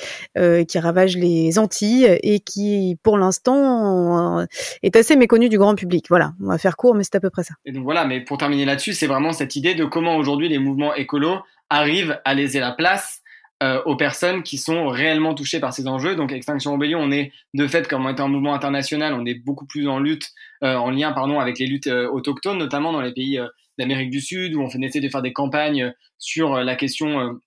[0.69, 4.47] qui ravage les Antilles et qui pour l'instant
[4.83, 6.07] est assez méconnu du grand public.
[6.09, 7.55] Voilà, on va faire court mais c'est à peu près ça.
[7.65, 10.59] Et donc voilà, mais pour terminer là-dessus, c'est vraiment cette idée de comment aujourd'hui les
[10.59, 11.39] mouvements écolos
[11.69, 13.20] arrivent à laisser la place
[13.63, 16.17] euh, aux personnes qui sont réellement touchées par ces enjeux.
[16.17, 19.67] Donc Extinction Rebellion, on est de fait, comme étant un mouvement international, on est beaucoup
[19.67, 20.31] plus en lutte,
[20.65, 23.39] euh, en lien pardon avec les luttes euh, autochtones, notamment dans les pays
[23.79, 27.39] d'Amérique du Sud, où on fait essaie de faire des campagnes sur la question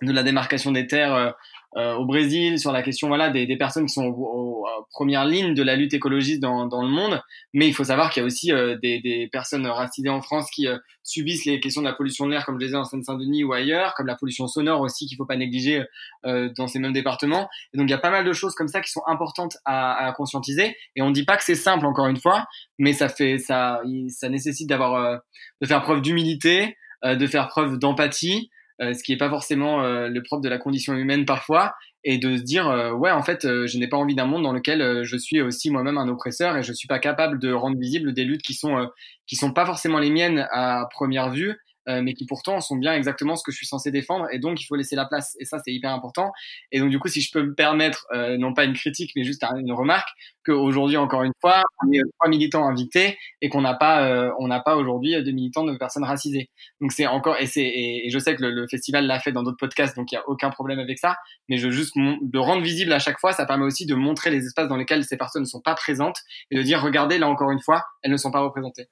[0.00, 1.34] de la démarcation des terres
[1.76, 5.54] euh, au Brésil sur la question voilà des, des personnes qui sont aux, première ligne
[5.54, 7.22] de la lutte écologiste dans, dans le monde.
[7.54, 10.50] Mais il faut savoir qu'il y a aussi euh, des, des, personnes racisées en France
[10.50, 13.44] qui euh, subissent les questions de la pollution de l'air, comme je disais en Seine-Saint-Denis
[13.44, 15.84] ou ailleurs, comme la pollution sonore aussi qu'il faut pas négliger
[16.24, 17.48] dans ces mêmes départements.
[17.72, 20.06] Et donc il y a pas mal de choses comme ça qui sont importantes à,
[20.06, 20.76] à conscientiser.
[20.96, 22.46] Et on dit pas que c'est simple encore une fois,
[22.78, 25.20] mais ça fait ça ça nécessite d'avoir
[25.60, 28.50] de faire preuve d'humilité, de faire preuve d'empathie.
[28.80, 32.16] Euh, ce qui n'est pas forcément euh, le propre de la condition humaine parfois, et
[32.16, 35.04] de se dire euh, ouais en fait je n'ai pas envie d'un monde dans lequel
[35.04, 38.24] je suis aussi moi-même un oppresseur et je suis pas capable de rendre visible des
[38.24, 38.88] luttes qui sont
[39.26, 41.58] qui sont pas forcément les miennes à première vue
[41.88, 44.60] euh, mais qui pourtant sont bien exactement ce que je suis censé défendre, et donc
[44.60, 45.36] il faut laisser la place.
[45.40, 46.32] Et ça, c'est hyper important.
[46.72, 49.24] Et donc du coup, si je peux me permettre, euh, non pas une critique, mais
[49.24, 50.08] juste une remarque,
[50.44, 54.48] qu'aujourd'hui, encore une fois, on est trois militants invités et qu'on n'a pas, euh, on
[54.48, 56.50] n'a pas aujourd'hui de militants de personnes racisées.
[56.80, 59.56] Donc c'est encore, et c'est, et, je sais que le, festival l'a fait dans d'autres
[59.58, 61.16] podcasts, donc il y a aucun problème avec ça.
[61.48, 64.44] Mais je juste de rendre visible à chaque fois, ça permet aussi de montrer les
[64.44, 66.18] espaces dans lesquels ces personnes ne sont pas présentes
[66.50, 68.88] et de dire, regardez, là encore une fois, elles ne sont pas représentées.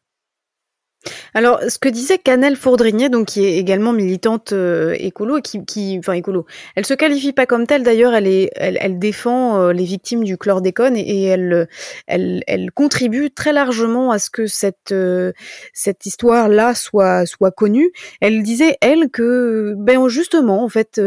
[1.33, 5.97] Alors, ce que disait Canel Fourdrinier, donc qui est également militante euh, écolo, qui, qui,
[5.99, 6.45] enfin écolo,
[6.75, 7.83] elle se qualifie pas comme telle.
[7.83, 11.69] D'ailleurs, elle est, elle, elle défend euh, les victimes du chlordécone et, et elle,
[12.07, 15.33] elle, elle contribue très largement à ce que cette, euh,
[15.73, 17.93] cette histoire-là soit, soit connue.
[18.21, 21.01] Elle disait elle que, ben justement, en fait,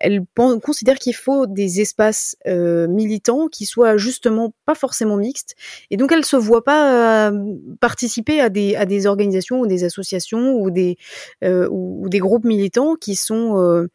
[0.00, 5.54] elle considère qu'il faut des espaces militants qui soient justement pas forcément mixtes,
[5.90, 7.32] et donc elle se voit pas
[7.80, 10.96] participer à des, à des organisations ou des associations ou des
[11.44, 13.88] euh, ou, des groupes militants qui sont euh, euh,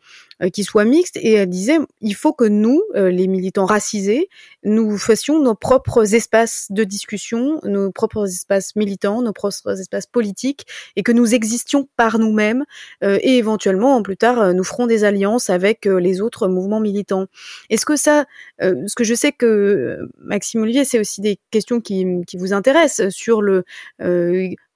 [0.52, 1.18] qui soient mixtes.
[1.18, 4.30] Et elle disait il faut que nous les militants racisés
[4.64, 10.66] nous fassions nos propres espaces de discussion nos propres espaces militants nos propres espaces politiques
[10.96, 12.66] et que nous existions par nous-mêmes.
[13.02, 17.28] Et éventuellement plus tard nous ferons des alliances avec les autres mouvements militants.
[17.70, 18.26] Est-ce que ça
[18.60, 23.10] ce que je sais que Maxime Olivier c'est aussi des questions qui, qui vous intéressent
[23.10, 23.64] sur le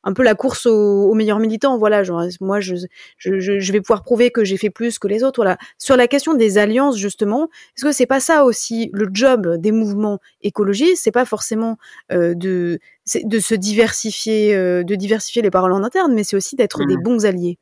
[0.07, 1.77] un peu la course aux, meilleurs militants.
[1.77, 2.75] Voilà, genre, moi, je,
[3.17, 5.35] je, je, vais pouvoir prouver que j'ai fait plus que les autres.
[5.35, 5.57] Voilà.
[5.77, 9.73] Sur la question des alliances, justement, est-ce que c'est pas ça aussi le job des
[9.73, 11.77] mouvements écologistes C'est pas forcément
[12.13, 12.79] euh, de,
[13.21, 16.95] de se diversifier, euh, de diversifier les paroles en interne, mais c'est aussi d'être des
[16.95, 17.03] mmh.
[17.03, 17.59] bons alliés?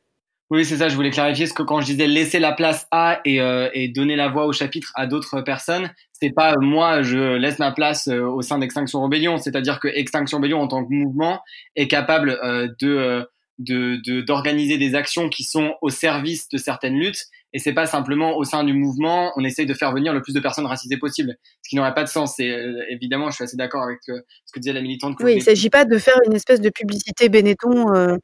[0.50, 3.20] Oui, c'est ça, je voulais clarifier ce que quand je disais laisser la place à
[3.24, 7.02] et, euh, et donner la voix au chapitre à d'autres personnes, c'est pas euh, moi
[7.02, 10.84] je laisse ma place euh, au sein d'Extinction Rebellion, c'est-à-dire que Extinction Rebellion en tant
[10.84, 11.40] que mouvement
[11.74, 12.38] est capable
[12.80, 13.26] de
[13.58, 17.24] de d'organiser des actions qui sont au service de certaines luttes.
[17.52, 20.34] Et c'est pas simplement au sein du mouvement on essaye de faire venir le plus
[20.34, 21.36] de personnes racisées possible.
[21.62, 22.38] Ce qui n'aurait pas de sens.
[22.38, 22.54] Et
[22.90, 25.84] évidemment je suis assez d'accord avec ce que disait la militante oui il s'agit pas
[25.84, 28.18] de faire une espèce de publicité Benetton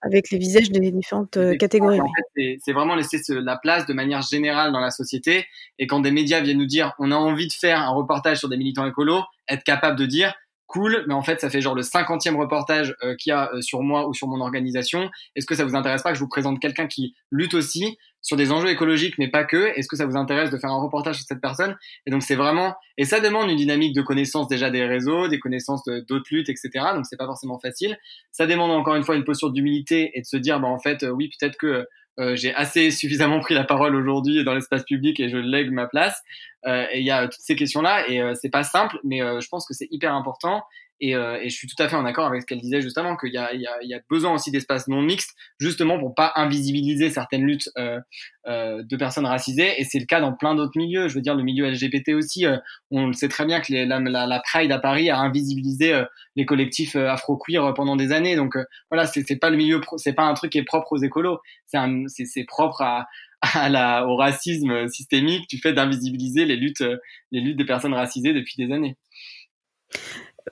[0.00, 1.98] avec les visages des différentes euh, catégories.
[2.36, 5.46] c'est vraiment laisser la place de manière générale dans la société.
[5.78, 8.48] Et quand des médias viennent nous dire on a envie de faire un reportage sur
[8.48, 10.34] des militants écolos, être capable de dire
[10.68, 13.62] cool, mais en fait, ça fait genre le cinquantième reportage euh, qu'il y a euh,
[13.62, 15.10] sur moi ou sur mon organisation.
[15.34, 18.36] Est-ce que ça vous intéresse pas que je vous présente quelqu'un qui lutte aussi sur
[18.36, 19.72] des enjeux écologiques, mais pas que?
[19.76, 21.76] Est-ce que ça vous intéresse de faire un reportage sur cette personne?
[22.06, 25.38] Et donc, c'est vraiment, et ça demande une dynamique de connaissance déjà des réseaux, des
[25.38, 26.70] connaissances d'autres luttes, etc.
[26.94, 27.98] Donc, c'est pas forcément facile.
[28.30, 31.02] Ça demande encore une fois une posture d'humilité et de se dire, bah, en fait,
[31.02, 31.86] euh, oui, peut-être que
[32.18, 35.86] euh, j'ai assez suffisamment pris la parole aujourd'hui dans l'espace public et je lègue ma
[35.86, 36.22] place.
[36.66, 39.48] Euh, et il y a toutes ces questions-là et euh, c'est pas simple, mais je
[39.48, 40.64] pense que c'est hyper important.
[41.00, 43.16] Et, euh, et, je suis tout à fait en accord avec ce qu'elle disait justement,
[43.16, 45.98] qu'il y a, il y, a, il y a besoin aussi d'espaces non mixtes, justement
[45.98, 48.00] pour pas invisibiliser certaines luttes euh,
[48.48, 49.78] euh, de personnes racisées.
[49.78, 51.06] Et c'est le cas dans plein d'autres milieux.
[51.06, 52.56] Je veux dire, le milieu LGBT aussi, euh,
[52.90, 56.04] on le sait très bien que la, la, la, Pride à Paris a invisibilisé euh,
[56.34, 58.36] les collectifs afro-queer pendant des années.
[58.36, 58.56] Donc
[58.90, 61.40] voilà, c'est, c'est pas le milieu, c'est pas un truc qui est propre aux écolos.
[61.66, 63.06] C'est, c'est, c'est propre à,
[63.42, 66.84] à la, au racisme systémique du fait d'invisibiliser les luttes,
[67.30, 68.96] les luttes des personnes racisées depuis des années.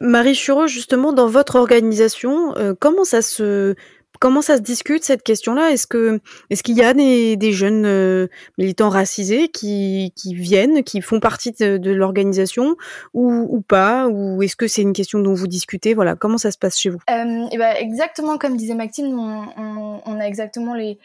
[0.00, 3.74] Marie Chureau, justement, dans votre organisation, euh, comment ça se
[4.18, 5.70] comment ça se discute cette question-là?
[5.72, 6.20] Est-ce que
[6.50, 8.28] est-ce qu'il y a des, jeunes euh,
[8.58, 12.76] militants racisés qui, qui viennent, qui font partie de, l'organisation
[13.14, 14.08] ou, pas?
[14.08, 15.94] Ou est-ce que c'est une question dont vous discutez?
[15.94, 17.00] Voilà, comment ça se passe chez vous?
[17.10, 20.98] Euh, et ben exactement comme disait Maxime, on, a exactement les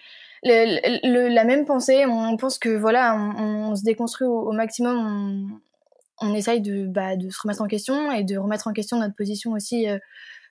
[0.44, 2.06] le, le, la même pensée.
[2.08, 5.60] On pense que voilà, on, se déconstruit au maximum
[6.22, 9.16] on essaye de, bah, de se remettre en question et de remettre en question notre
[9.16, 9.98] position aussi euh,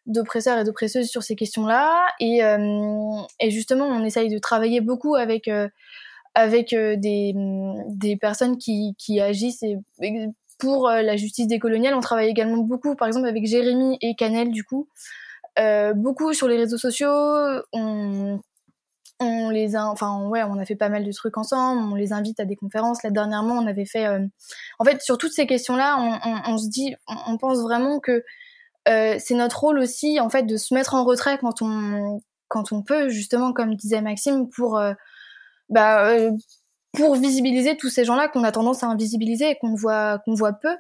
[0.07, 2.07] d'oppresseurs et d'oppresseuses sur ces questions-là.
[2.19, 5.69] Et, euh, et, justement, on essaye de travailler beaucoup avec, euh,
[6.37, 9.65] des, personnes qui, agissent
[10.59, 11.95] pour la justice décoloniale.
[11.95, 14.89] On travaille également beaucoup, par exemple, avec Jérémy et Canel, du coup.
[15.95, 17.09] beaucoup sur les réseaux sociaux.
[19.21, 21.83] On les a, enfin ouais, on a fait pas mal de trucs ensemble.
[21.93, 23.03] On les invite à des conférences.
[23.03, 24.27] Là dernièrement, on avait fait, euh,
[24.79, 28.25] en fait, sur toutes ces questions-là, on, on, se dit, on, pense vraiment que
[28.89, 32.73] euh, c'est notre rôle aussi, en fait, de se mettre en retrait quand on, quand
[32.73, 34.95] on peut, justement, comme disait Maxime, pour, euh,
[35.69, 36.11] bah,
[36.95, 40.55] pour visibiliser tous ces gens-là qu'on a tendance à invisibiliser et qu'on voit, qu'on voit
[40.55, 40.75] peu.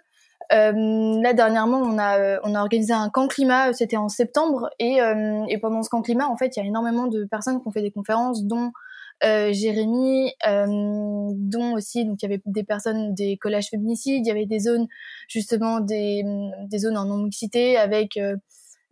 [0.53, 4.70] Euh, là dernièrement, on a euh, on a organisé un camp climat, c'était en septembre,
[4.78, 7.61] et, euh, et pendant ce camp climat, en fait, il y a énormément de personnes
[7.61, 8.72] qui ont fait des conférences, dont
[9.22, 10.66] euh, Jérémy, euh,
[11.34, 14.61] dont aussi donc il y avait des personnes des collèges féminicides, il y avait des
[14.61, 14.88] zones
[15.28, 16.24] justement des,
[16.68, 18.18] des zones en non mixité avec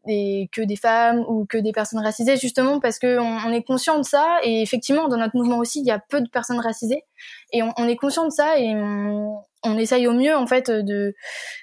[0.06, 3.98] des, que des femmes ou que des personnes racisées, justement parce que on, est conscient
[3.98, 7.04] de ça et effectivement dans notre mouvement aussi il y a peu de personnes racisées
[7.52, 10.70] et on, on est conscient de ça et on, on, essaye au mieux en fait
[10.70, 11.14] de,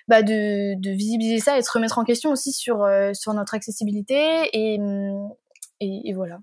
[0.08, 4.50] bah de, visibiliser ça et de se remettre en question aussi sur euh, notre accessibilité
[4.54, 4.80] et,
[5.80, 6.40] et, voilà.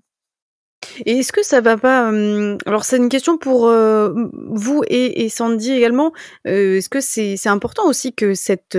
[1.05, 4.13] Et est-ce que ça va pas euh, Alors c'est une question pour euh,
[4.49, 6.11] vous et, Sandy également.
[6.45, 8.77] Est-ce que c'est important aussi que cette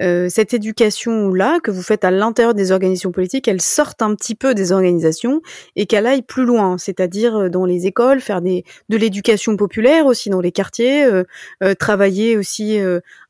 [0.00, 4.34] euh, cette éducation-là que vous faites à l'intérieur des organisations politiques, elle sorte un petit
[4.34, 5.42] peu des organisations
[5.76, 10.06] et qu'elle aille plus loin, c'est-à-dire euh, dans les écoles, faire des, de l'éducation populaire
[10.06, 11.24] aussi dans les quartiers, euh,
[11.62, 12.78] euh travailler aussi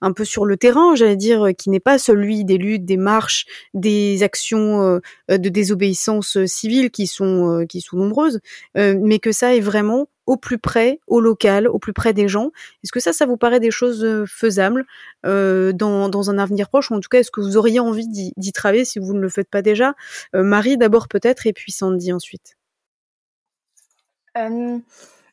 [0.01, 3.47] un peu sur le terrain, j'allais dire, qui n'est pas celui des luttes, des marches,
[3.75, 8.41] des actions de désobéissance civile qui sont qui sont nombreuses,
[8.75, 12.51] mais que ça est vraiment au plus près, au local, au plus près des gens.
[12.85, 14.85] Est-ce que ça, ça vous paraît des choses euh, faisables
[15.25, 16.91] euh, dans, dans, un avenir proche?
[16.91, 19.31] Ou en tout cas, est-ce que vous auriez envie d'y travailler si vous ne le
[19.31, 19.95] faites pas déjà?
[20.37, 22.59] Euh, Marie d'abord peut-être et puis Sandy ensuite.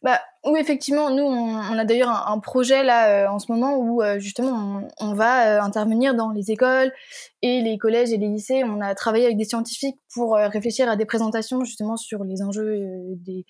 [0.02, 4.82] Bah, oui, effectivement, nous, on, a d'ailleurs un, projet là en ce moment où justement
[5.00, 6.92] on va intervenir dans les écoles
[7.44, 8.64] et les collèges et les lycées.
[8.64, 12.78] On a travaillé avec des scientifiques pour réfléchir à des présentations justement sur les enjeux
[13.16, 13.46] des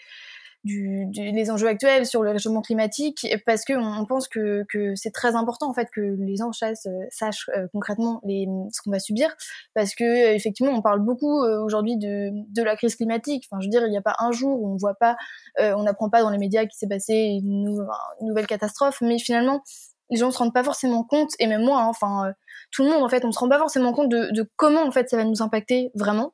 [0.66, 4.96] du, du, les enjeux actuels sur le réchauffement climatique parce que on, pense que, que
[4.96, 8.90] c'est très important en fait que les gens euh, sachent euh, concrètement les, ce qu'on
[8.90, 9.30] va subir.
[9.76, 13.48] Parce que euh, effectivement on parle beaucoup aujourd'hui de, de la crise climatique.
[13.50, 15.16] Enfin je veux dire il n'y a pas un jour où on voit pas
[15.60, 17.78] on n'apprend pas dans les médias qu'il s'est passé une,
[18.22, 19.02] nouvelle catastrophe.
[19.02, 19.62] Mais finalement
[20.10, 22.34] les gens se rendent pas forcément compte et même moi hein, enfin
[22.72, 24.92] tout le monde en fait on se rend pas forcément compte de, de comment en
[24.92, 26.34] fait ça va nous impacter vraiment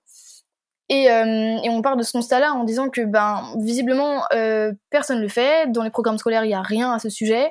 [0.91, 5.21] et, euh, et, on part de ce constat-là en disant que ben visiblement euh, personne
[5.21, 5.71] le fait.
[5.71, 7.49] Dans les programmes scolaires, il n'y a rien à ce sujet.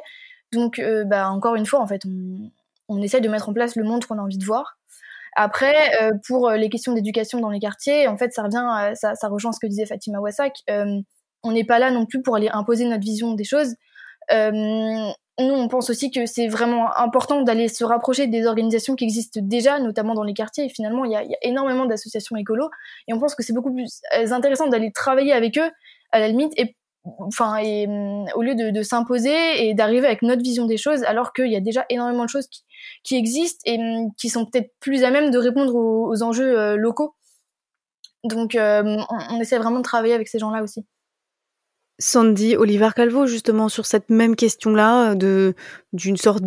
[0.52, 2.50] Donc euh, ben, encore une fois, en fait, on,
[2.88, 4.76] on de mettre en place le monde qu'on a envie de voir.
[5.36, 9.28] Après, euh, pour les questions d'éducation dans les quartiers, en fait, ça revient, ça, ça
[9.28, 10.52] rejoint ce que disait Fatima Wassak.
[11.42, 13.74] On n'est pas là non plus pour aller imposer notre vision des choses.
[15.38, 19.40] Nous, on pense aussi que c'est vraiment important d'aller se rapprocher des organisations qui existent
[19.42, 20.66] déjà, notamment dans les quartiers.
[20.66, 22.68] Et finalement, il y a, énormément d'associations écolo.
[23.08, 25.70] Et on pense que c'est beaucoup plus euh, intéressant d'aller travailler avec eux,
[26.12, 26.52] à la limite,
[27.18, 31.50] enfin, hum, au lieu de, s'imposer et d'arriver avec notre vision des choses, alors qu'il
[31.50, 32.48] y a déjà énormément de choses
[33.02, 36.76] qui, existent et hum, qui sont peut-être plus à même de répondre aux, enjeux euh,
[36.76, 37.14] locaux.
[38.24, 38.98] Donc, euh,
[39.30, 40.84] on, essaie vraiment de travailler avec ces gens-là aussi.
[42.00, 45.54] Sandy, Oliver Calvo, justement, sur cette même question-là, de
[45.92, 46.42] d'une sorte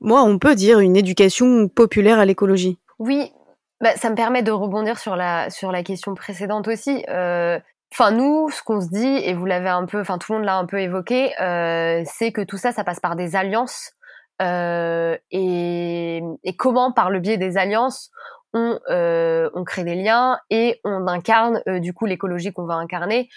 [0.00, 2.78] moi, on peut dire une éducation populaire à l'écologie.
[3.00, 3.32] Oui,
[3.80, 7.04] bah, ça me permet de rebondir sur la sur la question précédente aussi.
[7.08, 7.58] Euh,
[7.92, 10.46] Enfin, nous, ce qu'on se dit, et vous l'avez un peu, enfin tout le monde
[10.46, 13.92] l'a un peu évoqué, euh, c'est que tout ça, ça passe par des alliances.
[14.40, 18.10] Euh, et, et, comment, par le biais des alliances,
[18.54, 22.74] on, euh, on crée des liens et on incarne euh, du coup l'écologie qu'on va
[22.74, 23.28] incarner,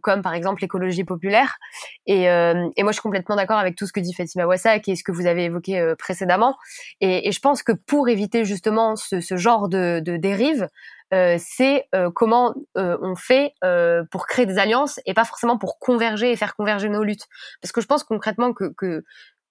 [0.00, 1.56] comme par exemple l'écologie populaire.
[2.06, 4.96] Et, et, moi, je suis complètement d'accord avec tout ce que dit Fatima Wassak et
[4.96, 6.56] ce que vous avez évoqué précédemment.
[7.00, 10.68] Et, et, je pense que pour éviter justement ce, ce genre de, de dérive,
[11.14, 13.54] euh, c'est euh, comment euh, on fait
[14.10, 17.26] pour créer des alliances et pas forcément pour converger et faire converger nos luttes.
[17.62, 19.04] Parce que je pense concrètement que, que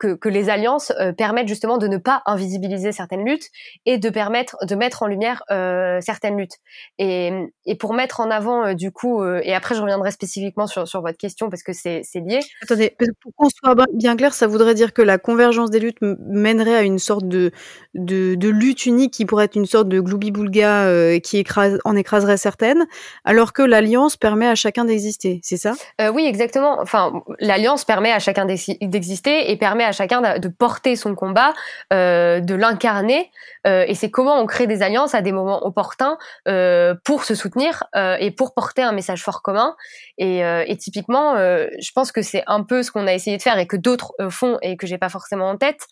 [0.03, 3.49] que, que, les alliances euh, permettent justement de ne pas invisibiliser certaines luttes
[3.85, 6.57] et de permettre de mettre en lumière euh, certaines luttes.
[6.97, 7.31] Et,
[7.65, 11.01] et, pour mettre en avant euh, du coup, et après je reviendrai spécifiquement sur, sur
[11.01, 12.39] votre question parce que c'est lié.
[12.61, 16.75] Attendez, pour qu'on soit bien clair, ça voudrait dire que la convergence des luttes mènerait
[16.75, 17.51] à une sorte de,
[17.93, 22.37] de, de lutte unique qui pourrait être une sorte de gloubi-boulga qui écrase, en écraserait
[22.37, 22.85] certaines,
[23.23, 25.73] alors que l'alliance permet à chacun d'exister, c'est ça?
[26.13, 26.79] Oui, exactement.
[26.81, 31.53] Enfin, l'alliance permet à chacun d'exister et permet à chacun de porter son combat,
[31.91, 33.31] euh, de l'incarner.
[33.65, 36.17] Euh, et c'est comment on crée des alliances à des moments opportuns
[36.47, 37.83] euh, pour se soutenir
[38.19, 39.75] et pour porter un message fort commun.
[40.17, 43.67] Et, typiquement, je pense que c'est un peu ce qu'on a essayé de faire et
[43.67, 45.87] que d'autres font et que j'ai pas forcément en tête.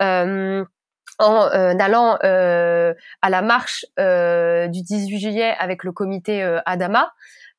[0.00, 0.66] en
[1.18, 7.12] allant à la marche du 18 juillet avec le comité Adama,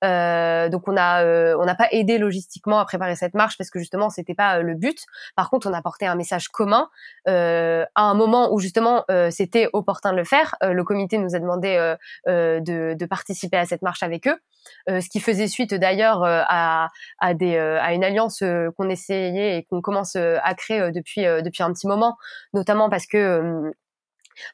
[0.03, 3.69] euh, donc on a euh, on n'a pas aidé logistiquement à préparer cette marche parce
[3.69, 4.99] que justement c'était pas euh, le but.
[5.35, 6.89] Par contre, on a porté un message commun
[7.25, 10.55] à un moment où justement c'était opportun de le faire.
[10.61, 11.95] le comité nous a demandé
[12.27, 14.37] de, de, participer à cette marche avec eux,
[14.87, 16.89] ce qui faisait suite d'ailleurs à,
[17.19, 18.43] à des à une alliance
[18.77, 22.17] qu'on essayait et qu'on commence à créer depuis depuis un petit moment,
[22.53, 23.73] notamment parce que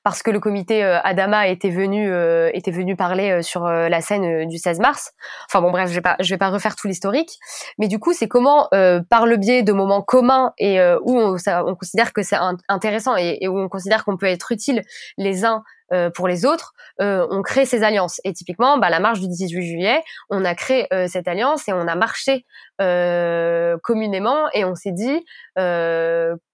[0.04, 4.02] parce que le comité euh, Adama était venu euh, était venu parler euh, sur la
[4.02, 5.12] scène du 16 mars.
[5.48, 7.38] Enfin bon bref, je vais pas je vais pas refaire tout l'historique,
[7.78, 8.70] mais du coup c'est comment
[9.10, 12.38] par le biais de moments communs et où on, ça, on considère que c'est
[12.68, 14.82] intéressant et, et, où on considère qu'on peut être utile
[15.18, 15.64] les uns
[16.14, 18.22] pour les autres, on crée ces alliances.
[18.24, 21.88] Et typiquement, bah, la marche du 18 juillet, on a créé cette alliance et on
[21.88, 22.46] a marché
[22.78, 25.26] communément et on s'est dit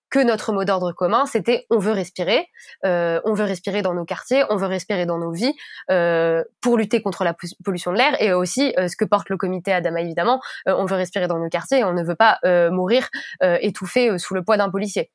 [0.09, 2.47] que notre mot d'ordre commun, c'était on veut respirer,
[2.85, 5.53] euh, on veut respirer dans nos quartiers, on veut respirer dans nos vies
[5.91, 9.37] euh, pour lutter contre la pollution de l'air et aussi euh, ce que porte le
[9.37, 12.39] comité Adama évidemment, on veut respirer dans nos quartiers on ne veut pas
[12.71, 13.09] mourir
[13.41, 15.11] étouffé sous le poids d'un policier.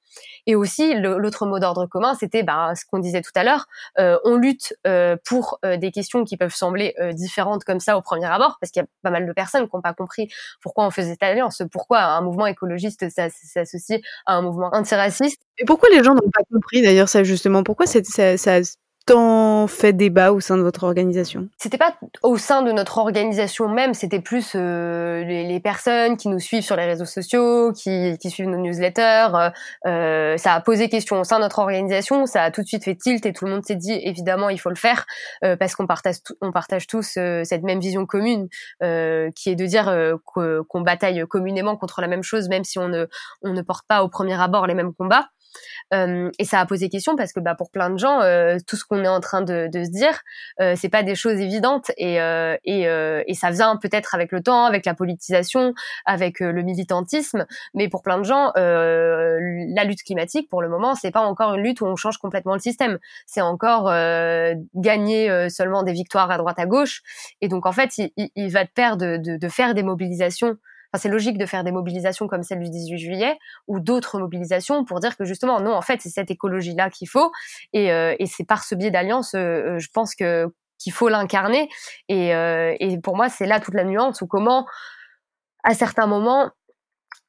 [0.46, 4.36] Et aussi l'autre mot d'ordre commun, c'était bah, ce qu'on disait tout à l'heure, on
[4.36, 4.74] lutte
[5.24, 8.84] pour des questions qui peuvent sembler différentes comme ça au premier abord, parce qu'il y
[8.84, 10.28] a pas mal de personnes qui n'ont pas compris
[10.62, 14.70] pourquoi on faisait cette alliance, pourquoi un mouvement écologiste s'associe à un mouvement
[15.58, 17.62] Et pourquoi les gens n'ont pas compris d'ailleurs ça justement?
[17.62, 18.60] Pourquoi ça, ça,
[19.68, 21.48] fait débat au sein de votre organisation?
[21.58, 26.28] C'était pas au sein de notre organisation même, c'était plus euh, les, les, personnes qui
[26.28, 29.28] nous suivent sur les réseaux sociaux, qui, qui suivent nos newsletters.
[29.34, 29.50] Euh,
[29.86, 32.84] euh, ça a posé question au sein de notre organisation, ça a tout de suite
[32.84, 35.06] fait tilt et tout le monde s'est dit évidemment il faut le faire
[35.44, 38.48] euh, parce qu'on partage, on partage tous euh, cette même vision commune
[38.80, 39.92] qui est de dire
[40.24, 43.06] qu'on bataille communément contre la même chose même si on ne,
[43.42, 45.28] on ne porte pas au premier abord les mêmes combats.
[45.92, 48.76] Euh, et ça a posé question parce que bah, pour plein de gens, euh, tout
[48.76, 50.20] ce qu'on est en train de, se dire,
[50.60, 54.66] euh, c'est pas des choses évidentes et, euh, et, ça vient peut-être avec le temps,
[54.66, 55.74] avec la politisation,
[56.04, 57.46] avec le militantisme.
[57.74, 61.62] Mais pour plein de gens, la lutte climatique, pour le moment, c'est pas encore une
[61.62, 62.98] lutte où on change complètement le système.
[63.26, 63.84] C'est encore
[64.74, 67.02] gagner seulement des victoires à droite à gauche.
[67.40, 70.58] Et donc en fait, il, va de pair de faire des mobilisations
[70.98, 73.38] c'est logique de faire des mobilisations comme celle du 18 juillet
[73.68, 77.30] ou d'autres mobilisations pour dire que justement, non, en fait, c'est cette écologie-là qu'il faut.
[77.72, 80.46] Et, euh, et c'est par ce biais d'alliance, euh, je pense que
[80.78, 81.68] qu'il faut l'incarner.
[82.08, 84.66] Et, euh, et pour moi, c'est là toute la nuance ou comment,
[85.62, 86.50] à certains moments,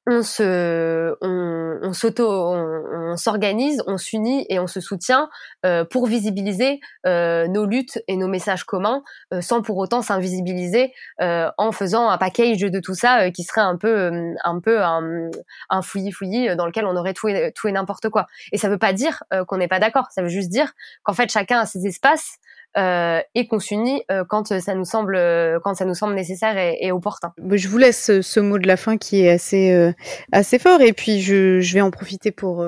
[0.07, 5.30] on se, on, on s'auto, on, s'organise, on s'unit et on se soutient
[5.65, 10.91] euh, pour visibiliser euh, nos luttes et nos messages communs, euh, sans pour autant s'invisibiliser
[11.22, 14.11] euh, en faisant un package de tout ça euh, qui serait un peu,
[14.44, 15.30] un peu un,
[15.69, 18.26] un fouillis fouillis dans lequel on aurait tout et, tout et n'importe quoi.
[18.52, 20.07] Et ça veut pas dire qu'on n'est pas d'accord.
[20.11, 20.72] Ça veut juste dire
[21.03, 22.38] qu'en fait chacun a ses espaces
[22.76, 25.19] et qu'on s'unit quand ça nous semble
[25.64, 27.34] quand ça nous semble nécessaire et, et opportun.
[27.52, 29.93] Je vous laisse ce mot de la fin qui est assez
[30.31, 32.65] assez fort et puis je, je vais en profiter pour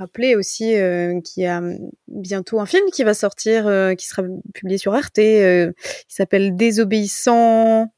[0.00, 1.62] rappeler aussi euh, qu'il y a
[2.08, 3.64] bientôt un film qui va sortir,
[3.96, 4.22] qui sera
[4.54, 7.92] publié sur Arte, qui s'appelle Désobéissant.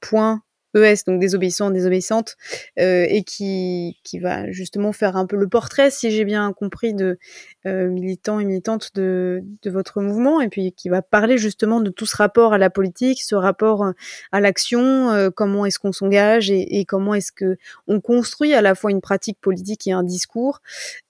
[0.75, 2.37] ES, donc désobéissant, désobéissante,
[2.79, 6.95] euh, et qui, qui va justement faire un peu le portrait, si j'ai bien compris,
[6.95, 7.19] de
[7.65, 11.91] euh, militants et militantes de, de votre mouvement, et puis qui va parler justement de
[11.91, 13.93] tout ce rapport à la politique, ce rapport euh,
[14.33, 18.63] à l'action, euh, comment est-ce qu'on s'engage et, et, comment est-ce que on construit à
[18.63, 20.61] la fois une pratique politique et un discours.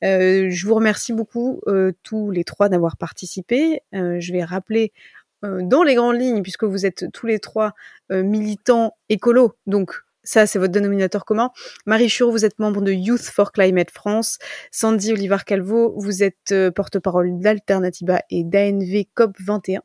[0.03, 1.61] Je vous remercie beaucoup
[2.03, 3.83] tous les trois d'avoir participé.
[3.93, 4.93] je vais rappeler
[5.43, 7.73] dans les grandes lignes, puisque vous êtes tous les trois
[8.11, 11.51] euh, militants écolos, donc ça, c'est votre dénominateur commun.
[11.85, 14.39] Marie Chur, vous êtes membre de Youth for Climate France.
[14.71, 19.81] Sandy Olivar Calvo, vous êtes euh, porte-parole d'Alternativa et d'ANV COP21.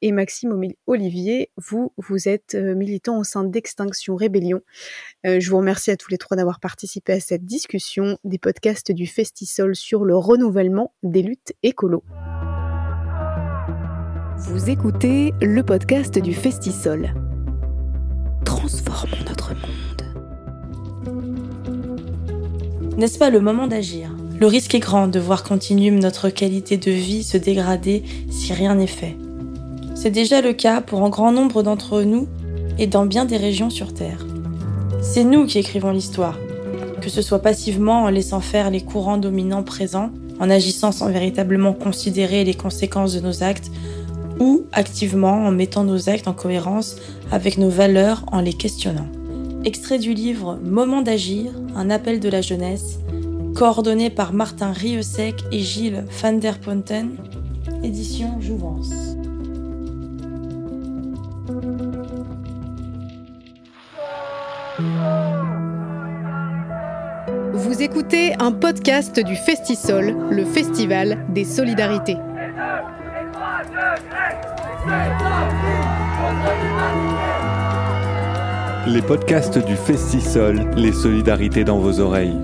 [0.00, 4.60] Et Maxime Olivier, vous, vous êtes militant au sein d'Extinction Rébellion.
[5.24, 9.06] je vous remercie à tous les trois d'avoir participé à cette discussion des podcasts du
[9.06, 12.04] Festisol sur le renouvellement des luttes écolos.
[14.46, 17.14] Vous écoutez le podcast du Festisol.
[18.44, 20.02] Transformons notre monde.
[22.98, 24.10] N'est-ce pas le moment d'agir?
[24.38, 28.74] Le risque est grand de voir continuum notre qualité de vie se dégrader si rien
[28.74, 29.16] n'est fait.
[29.94, 32.28] C'est déjà le cas pour un grand nombre d'entre nous
[32.78, 34.26] et dans bien des régions sur Terre.
[35.00, 36.38] C'est nous qui écrivons l'histoire,
[37.00, 41.72] que ce soit passivement en laissant faire les courants dominants présents, en agissant sans véritablement
[41.72, 43.70] considérer les conséquences de nos actes,
[44.40, 46.96] ou activement en mettant nos actes en cohérence
[47.30, 49.06] avec nos valeurs en les questionnant.
[49.64, 52.98] Extrait du livre Moment d'agir, un appel de la jeunesse,
[53.54, 57.10] coordonné par Martin Rieussec et Gilles van der Ponten,
[57.82, 58.92] édition Jouvence.
[67.52, 72.16] Vous écoutez un podcast du Festisol, le festival des solidarités.
[78.86, 82.38] Les podcasts du Festisol, les solidarités dans vos oreilles.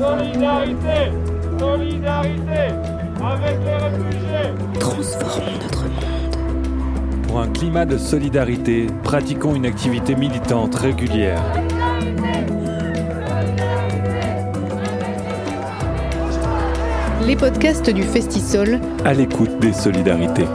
[0.00, 1.12] solidarité,
[1.58, 2.74] solidarité
[3.22, 4.52] avec les réfugiés.
[4.78, 7.26] Transformons notre monde.
[7.28, 11.42] Pour un climat de solidarité, pratiquons une activité militante régulière.
[17.30, 20.48] Les podcasts du Festisol à l'écoute des solidarités.